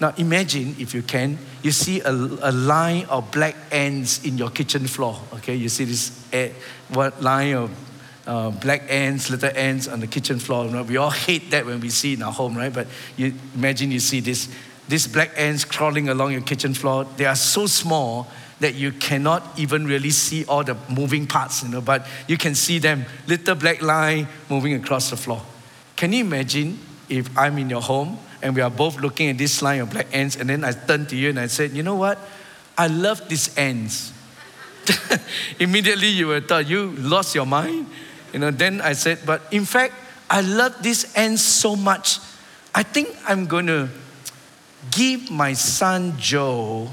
Now, 0.00 0.14
imagine, 0.16 0.76
if 0.78 0.94
you 0.94 1.02
can, 1.02 1.38
you 1.62 1.72
see 1.72 2.00
a, 2.00 2.10
a 2.10 2.52
line 2.52 3.04
of 3.06 3.30
black 3.30 3.54
ants 3.70 4.24
in 4.24 4.38
your 4.38 4.48
kitchen 4.48 4.86
floor. 4.86 5.20
Okay, 5.34 5.54
you 5.54 5.68
see 5.68 5.84
this 5.84 6.10
what 6.88 7.22
line 7.22 7.54
of 7.54 7.70
uh, 8.26 8.50
black 8.50 8.84
ants, 8.88 9.28
little 9.28 9.50
ants 9.54 9.88
on 9.88 10.00
the 10.00 10.06
kitchen 10.06 10.38
floor. 10.38 10.82
We 10.84 10.96
all 10.96 11.10
hate 11.10 11.50
that 11.50 11.66
when 11.66 11.80
we 11.80 11.90
see 11.90 12.14
in 12.14 12.22
our 12.22 12.32
home, 12.32 12.56
right? 12.56 12.72
But 12.72 12.86
you 13.16 13.34
imagine 13.54 13.90
you 13.90 14.00
see 14.00 14.20
this, 14.20 14.48
these 14.90 15.06
black 15.06 15.30
ants 15.36 15.64
crawling 15.64 16.08
along 16.08 16.32
your 16.32 16.40
kitchen 16.40 16.74
floor. 16.74 17.06
They 17.16 17.24
are 17.24 17.36
so 17.36 17.66
small 17.66 18.28
that 18.58 18.74
you 18.74 18.92
cannot 18.92 19.58
even 19.58 19.86
really 19.86 20.10
see 20.10 20.44
all 20.44 20.64
the 20.64 20.76
moving 20.88 21.26
parts, 21.26 21.62
you 21.62 21.70
know, 21.70 21.80
but 21.80 22.06
you 22.28 22.36
can 22.36 22.54
see 22.54 22.78
them, 22.78 23.06
little 23.26 23.54
black 23.54 23.80
line 23.80 24.28
moving 24.50 24.74
across 24.74 25.10
the 25.10 25.16
floor. 25.16 25.40
Can 25.96 26.12
you 26.12 26.20
imagine 26.20 26.78
if 27.08 27.36
I'm 27.38 27.56
in 27.58 27.70
your 27.70 27.80
home 27.80 28.18
and 28.42 28.54
we 28.54 28.60
are 28.60 28.70
both 28.70 29.00
looking 29.00 29.28
at 29.28 29.38
this 29.38 29.62
line 29.62 29.80
of 29.80 29.90
black 29.90 30.08
ants, 30.12 30.36
and 30.36 30.50
then 30.50 30.64
I 30.64 30.72
turned 30.72 31.08
to 31.10 31.16
you 31.16 31.30
and 31.30 31.38
I 31.38 31.46
said, 31.46 31.70
You 31.72 31.82
know 31.82 31.96
what? 31.96 32.18
I 32.76 32.86
love 32.86 33.28
these 33.28 33.56
ants. 33.56 34.12
Immediately 35.58 36.08
you 36.08 36.28
were 36.28 36.40
thought, 36.40 36.66
You 36.66 36.92
lost 36.98 37.34
your 37.34 37.46
mind? 37.46 37.86
You 38.32 38.40
know, 38.40 38.50
then 38.50 38.80
I 38.80 38.94
said, 38.94 39.20
But 39.24 39.42
in 39.50 39.64
fact, 39.64 39.94
I 40.28 40.40
love 40.40 40.82
these 40.82 41.14
ants 41.14 41.42
so 41.42 41.76
much. 41.76 42.18
I 42.74 42.82
think 42.82 43.08
I'm 43.26 43.46
going 43.46 43.66
to 43.66 43.88
give 44.90 45.30
my 45.30 45.52
son 45.52 46.14
Joe 46.18 46.90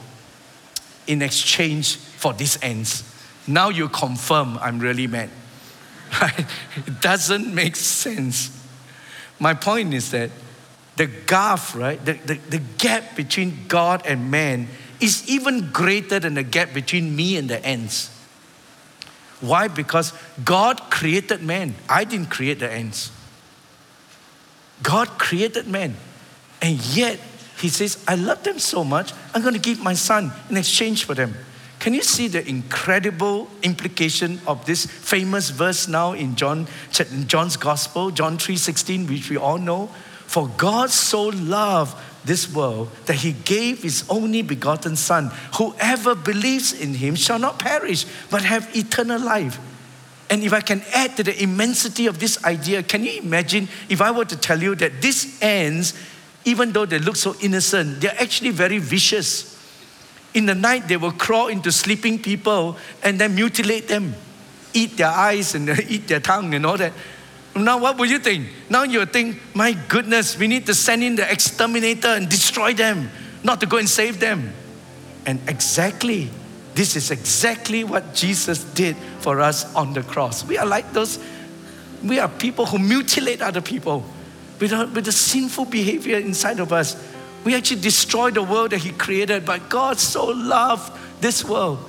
in 1.05 1.21
exchange 1.21 1.95
for 1.95 2.33
these 2.33 2.57
ants. 2.57 3.03
Now 3.47 3.69
you 3.69 3.87
confirm 3.89 4.57
I'm 4.57 4.79
really 4.79 5.07
mad. 5.07 5.29
It 6.75 7.01
doesn't 7.01 7.53
make 7.53 7.75
sense. 7.75 8.51
My 9.39 9.53
point 9.53 9.93
is 9.93 10.11
that 10.11 10.31
the 10.95 11.05
gulf, 11.05 11.75
right, 11.75 12.03
the, 12.03 12.13
the, 12.13 12.33
the 12.49 12.59
gap 12.77 13.15
between 13.15 13.65
God 13.67 14.05
and 14.05 14.31
man 14.31 14.67
is 14.99 15.27
even 15.29 15.71
greater 15.71 16.19
than 16.19 16.33
the 16.33 16.43
gap 16.43 16.73
between 16.73 17.15
me 17.15 17.37
and 17.37 17.49
the 17.49 17.63
ants. 17.65 18.09
Why? 19.39 19.67
Because 19.67 20.13
God 20.43 20.89
created 20.89 21.43
man. 21.43 21.75
I 21.87 22.03
didn't 22.03 22.29
create 22.31 22.59
the 22.59 22.71
ants. 22.71 23.11
God 24.81 25.07
created 25.19 25.67
man. 25.67 25.95
And 26.61 26.79
yet, 26.95 27.19
He 27.59 27.69
says, 27.69 28.03
I 28.07 28.15
love 28.15 28.43
them 28.43 28.59
so 28.59 28.83
much, 28.83 29.13
I'm 29.33 29.41
going 29.41 29.53
to 29.53 29.59
give 29.59 29.81
my 29.81 29.93
son 29.93 30.31
in 30.49 30.57
exchange 30.57 31.05
for 31.05 31.15
them. 31.15 31.35
Can 31.79 31.93
you 31.93 32.01
see 32.01 32.27
the 32.27 32.47
incredible 32.47 33.49
implication 33.61 34.39
of 34.47 34.65
this 34.65 34.85
famous 34.85 35.51
verse 35.51 35.87
now 35.87 36.13
in 36.13 36.35
John, 36.35 36.67
John's 37.27 37.55
Gospel, 37.57 38.11
John 38.11 38.37
3:16, 38.37 39.07
which 39.07 39.29
we 39.29 39.37
all 39.37 39.57
know? 39.59 39.89
For 40.25 40.47
God 40.57 40.89
so 40.89 41.27
loved 41.27 41.95
this 42.25 42.51
world 42.51 42.89
that 43.05 43.15
he 43.15 43.31
gave 43.31 43.83
his 43.83 44.03
only 44.09 44.41
begotten 44.41 44.95
Son. 44.95 45.31
Whoever 45.57 46.15
believes 46.15 46.73
in 46.73 46.95
him 46.95 47.15
shall 47.15 47.39
not 47.39 47.59
perish, 47.59 48.05
but 48.29 48.43
have 48.43 48.75
eternal 48.75 49.21
life. 49.21 49.59
And 50.29 50.43
if 50.43 50.51
I 50.51 50.59
can 50.59 50.81
add 50.93 51.15
to 51.17 51.23
the 51.23 51.41
immensity 51.41 52.07
of 52.07 52.19
this 52.19 52.43
idea, 52.43 52.83
can 52.83 53.05
you 53.05 53.21
imagine 53.21 53.69
if 53.87 54.01
I 54.01 54.11
were 54.11 54.25
to 54.25 54.35
tell 54.35 54.61
you 54.61 54.75
that 54.75 55.01
this 55.01 55.41
ants, 55.41 55.93
even 56.47 56.71
though 56.71 56.85
they 56.85 56.97
look 56.97 57.17
so 57.17 57.35
innocent, 57.41 57.99
they're 57.99 58.15
actually 58.17 58.51
very 58.51 58.79
vicious. 58.79 59.53
In 60.33 60.45
the 60.45 60.55
night, 60.55 60.87
they 60.87 60.95
will 60.95 61.11
crawl 61.11 61.47
into 61.47 61.73
sleeping 61.73 62.19
people 62.19 62.77
and 63.03 63.19
then 63.19 63.35
mutilate 63.35 63.89
them, 63.89 64.15
eat 64.73 64.95
their 64.95 65.09
eyes 65.09 65.55
and 65.55 65.69
eat 65.89 66.07
their 66.07 66.21
tongue 66.21 66.53
and 66.55 66.65
all 66.65 66.77
that. 66.77 66.93
Now, 67.53 67.79
what 67.79 67.97
would 67.97 68.09
you 68.09 68.19
think? 68.19 68.47
Now 68.69 68.83
you 68.83 69.05
think, 69.05 69.41
my 69.53 69.73
goodness, 69.89 70.37
we 70.39 70.47
need 70.47 70.65
to 70.67 70.73
send 70.73 71.03
in 71.03 71.17
the 71.17 71.29
exterminator 71.29 72.07
and 72.07 72.29
destroy 72.29 72.73
them, 72.73 73.09
not 73.43 73.59
to 73.59 73.65
go 73.65 73.75
and 73.75 73.89
save 73.89 74.21
them. 74.21 74.53
And 75.25 75.41
exactly, 75.49 76.29
this 76.75 76.95
is 76.95 77.11
exactly 77.11 77.83
what 77.83 78.13
Jesus 78.13 78.63
did 78.63 78.95
for 79.19 79.41
us 79.41 79.75
on 79.75 79.91
the 79.91 80.03
cross. 80.03 80.45
We 80.45 80.57
are 80.57 80.65
like 80.65 80.93
those, 80.93 81.19
we 82.01 82.19
are 82.19 82.29
people 82.29 82.65
who 82.67 82.79
mutilate 82.79 83.41
other 83.41 83.59
people 83.59 84.05
with, 84.59 84.71
a, 84.71 84.87
with 84.87 85.05
the 85.05 85.11
sinful 85.11 85.65
behavior 85.65 86.17
inside 86.17 86.59
of 86.59 86.73
us. 86.73 86.95
We 87.43 87.55
actually 87.55 87.81
destroy 87.81 88.31
the 88.31 88.43
world 88.43 88.71
that 88.71 88.79
He 88.79 88.91
created, 88.91 89.45
but 89.45 89.69
God 89.69 89.99
so 89.99 90.25
loved 90.27 90.97
this 91.21 91.43
world 91.45 91.79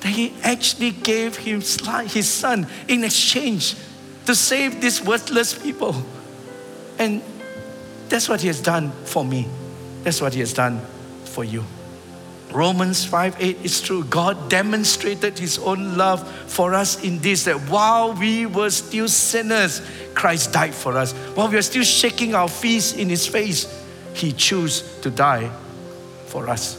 that 0.00 0.08
He 0.08 0.34
actually 0.42 0.90
gave 0.90 1.36
His, 1.36 1.78
his 2.12 2.28
Son 2.28 2.66
in 2.88 3.04
exchange 3.04 3.76
to 4.26 4.34
save 4.34 4.80
these 4.80 5.02
worthless 5.02 5.56
people. 5.56 5.94
And 6.98 7.22
that's 8.08 8.28
what 8.28 8.40
He 8.40 8.46
has 8.46 8.60
done 8.60 8.90
for 9.04 9.24
me. 9.24 9.48
That's 10.02 10.20
what 10.20 10.34
He 10.34 10.40
has 10.40 10.52
done 10.52 10.80
for 11.24 11.44
you. 11.44 11.64
Romans 12.52 13.04
5 13.04 13.36
8 13.38 13.58
is 13.64 13.80
true. 13.80 14.04
God 14.04 14.50
demonstrated 14.50 15.38
His 15.38 15.58
own 15.58 15.96
love 15.96 16.26
for 16.50 16.74
us 16.74 17.02
in 17.02 17.18
this 17.18 17.44
that 17.44 17.58
while 17.70 18.12
we 18.12 18.46
were 18.46 18.70
still 18.70 19.08
sinners, 19.08 19.80
Christ 20.14 20.52
died 20.52 20.74
for 20.74 20.96
us. 20.96 21.12
While 21.34 21.48
we 21.48 21.56
are 21.56 21.62
still 21.62 21.84
shaking 21.84 22.34
our 22.34 22.48
fists 22.48 22.94
in 22.94 23.08
His 23.08 23.26
face, 23.26 23.66
He 24.14 24.32
chose 24.32 25.00
to 25.00 25.10
die 25.10 25.50
for 26.26 26.48
us. 26.48 26.78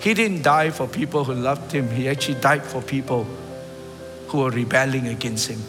He 0.00 0.12
didn't 0.12 0.42
die 0.42 0.70
for 0.70 0.86
people 0.86 1.24
who 1.24 1.34
loved 1.34 1.72
Him, 1.72 1.88
He 1.88 2.08
actually 2.08 2.40
died 2.40 2.64
for 2.64 2.82
people 2.82 3.24
who 4.28 4.38
were 4.38 4.50
rebelling 4.50 5.08
against 5.08 5.48
Him. 5.48 5.60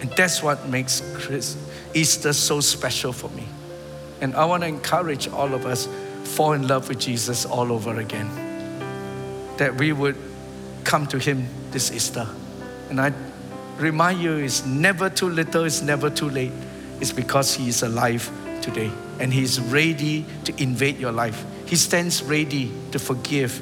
And 0.00 0.10
that's 0.12 0.42
what 0.42 0.68
makes 0.68 1.02
Easter 1.94 2.32
so 2.32 2.60
special 2.60 3.12
for 3.12 3.28
me. 3.30 3.46
And 4.20 4.34
I 4.34 4.44
want 4.44 4.62
to 4.62 4.68
encourage 4.68 5.28
all 5.28 5.52
of 5.54 5.66
us 5.66 5.88
fall 6.32 6.52
in 6.52 6.66
love 6.66 6.88
with 6.88 6.98
Jesus 6.98 7.44
all 7.44 7.72
over 7.72 7.98
again. 7.98 8.28
That 9.58 9.76
we 9.76 9.92
would 9.92 10.16
come 10.84 11.06
to 11.08 11.18
him 11.18 11.46
this 11.70 11.92
Easter. 11.92 12.26
And 12.90 13.00
I 13.00 13.12
remind 13.78 14.20
you 14.20 14.36
it's 14.36 14.64
never 14.64 15.08
too 15.10 15.28
little, 15.28 15.64
it's 15.64 15.82
never 15.82 16.10
too 16.10 16.30
late. 16.30 16.52
It's 17.00 17.12
because 17.12 17.54
he 17.54 17.68
is 17.68 17.82
alive 17.82 18.30
today 18.62 18.90
and 19.18 19.32
he's 19.32 19.60
ready 19.60 20.24
to 20.44 20.62
invade 20.62 20.98
your 20.98 21.12
life. 21.12 21.44
He 21.66 21.76
stands 21.76 22.22
ready 22.22 22.72
to 22.92 22.98
forgive. 22.98 23.60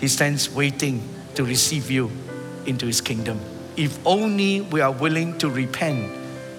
He 0.00 0.08
stands 0.08 0.50
waiting 0.50 1.02
to 1.34 1.44
receive 1.44 1.90
you 1.90 2.10
into 2.66 2.86
his 2.86 3.00
kingdom 3.00 3.40
if 3.76 4.04
only 4.06 4.62
we 4.62 4.80
are 4.80 4.92
willing 4.92 5.36
to 5.38 5.50
repent, 5.50 6.10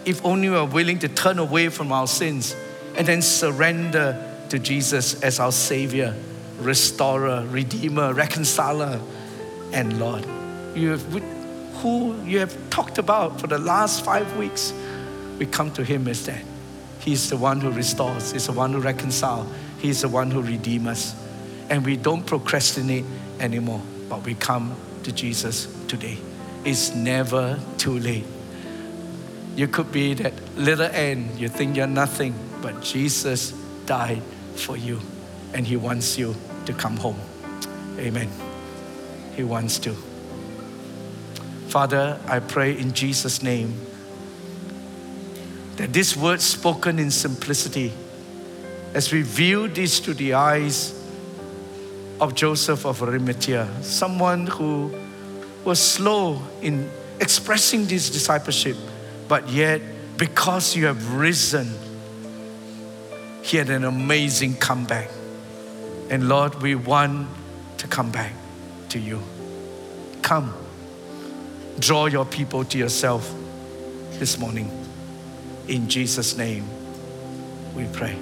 if 0.06 0.24
only 0.24 0.50
we 0.50 0.56
are 0.56 0.68
willing 0.68 1.00
to 1.00 1.08
turn 1.08 1.40
away 1.40 1.70
from 1.70 1.92
our 1.92 2.08
sins 2.08 2.56
and 2.96 3.08
then 3.08 3.22
surrender 3.22 4.27
to 4.50 4.60
Jesus 4.60 5.22
as 5.24 5.40
our 5.40 5.52
Savior, 5.52 6.16
Restorer, 6.60 7.46
Redeemer, 7.48 8.14
Reconciler, 8.14 9.00
and 9.74 10.00
Lord. 10.00 10.26
You 10.76 10.92
have, 10.92 11.04
who 11.82 12.22
you 12.24 12.40
have 12.40 12.70
talked 12.70 12.98
about 12.98 13.40
for 13.40 13.48
the 13.48 13.58
last 13.58 14.04
five 14.04 14.38
weeks, 14.38 14.74
we 15.38 15.46
come 15.46 15.72
to 15.72 15.84
Him 15.84 16.08
as 16.08 16.26
that. 16.26 16.44
He's 17.00 17.30
the 17.30 17.38
one 17.38 17.62
who 17.62 17.72
restores, 17.72 18.32
He's 18.32 18.48
the 18.48 18.54
one 18.54 18.74
who 18.74 18.80
reconciles, 18.80 19.48
He's 19.80 20.02
the 20.02 20.10
one 20.10 20.32
who 20.32 20.42
redeems 20.42 20.88
us. 20.88 21.16
And 21.70 21.86
we 21.86 21.98
don't 21.98 22.26
procrastinate 22.26 23.06
anymore, 23.40 23.82
but 24.10 24.24
we 24.24 24.36
come 24.36 24.76
to 25.04 25.12
Jesus 25.12 25.68
today. 25.88 26.18
It's 26.64 26.94
never 26.96 27.60
too 27.78 28.00
late. 28.00 28.26
You 29.56 29.68
could 29.68 29.92
be 29.92 30.14
that 30.16 30.34
little 30.56 30.86
ant, 30.86 31.40
you 31.40 31.50
think 31.50 31.76
you're 31.76 31.88
nothing, 31.88 32.34
but 32.62 32.82
Jesus 32.82 33.52
died 33.86 34.22
for 34.60 34.78
you 34.78 35.00
and 35.54 35.66
He 35.66 35.76
wants 35.76 36.18
you 36.18 36.36
to 36.66 36.74
come 36.74 36.98
home. 36.98 37.20
Amen. 37.98 38.30
He 39.36 39.44
wants 39.44 39.80
to. 39.80 39.96
Father, 41.68 42.20
I 42.28 42.40
pray 42.40 42.78
in 42.78 42.94
Jesus' 42.94 43.42
name 43.44 43.74
that 45.78 45.94
this 45.94 46.16
word 46.16 46.42
spoken 46.42 46.98
in 46.98 47.12
simplicity, 47.12 47.94
as 48.94 49.12
we 49.12 49.22
view 49.22 49.68
this 49.68 50.00
to 50.02 50.14
the 50.14 50.34
eyes 50.34 50.94
of 52.20 52.34
Joseph 52.34 52.86
of 52.86 53.04
Arimathea, 53.04 53.68
someone 53.82 54.48
who 54.48 54.92
was 55.64 55.80
slow 55.80 56.42
in 56.62 56.90
expressing 57.20 57.86
this 57.86 58.10
discipleship, 58.10 58.78
but 59.28 59.48
yet 59.50 59.82
because 60.18 60.76
you 60.76 60.86
have 60.86 61.14
risen, 61.14 61.72
he 63.48 63.56
had 63.56 63.70
an 63.70 63.86
amazing 63.86 64.56
comeback. 64.56 65.10
And 66.10 66.28
Lord, 66.28 66.62
we 66.62 66.76
want 66.76 67.30
to 67.78 67.88
come 67.88 68.12
back 68.12 68.34
to 68.90 69.00
you. 69.00 69.22
Come, 70.22 70.54
draw 71.80 72.08
your 72.08 72.26
people 72.26 72.66
to 72.66 72.78
yourself 72.78 73.34
this 74.20 74.38
morning. 74.38 74.70
In 75.70 75.88
Jesus' 75.88 76.36
name, 76.38 76.66
we 77.74 77.86
pray. 77.94 78.18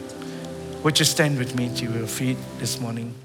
Would 0.84 1.00
you 1.00 1.06
stand 1.06 1.40
with 1.40 1.56
me 1.56 1.76
to 1.76 1.92
your 1.92 2.06
feet 2.06 2.38
this 2.60 2.80
morning? 2.80 3.16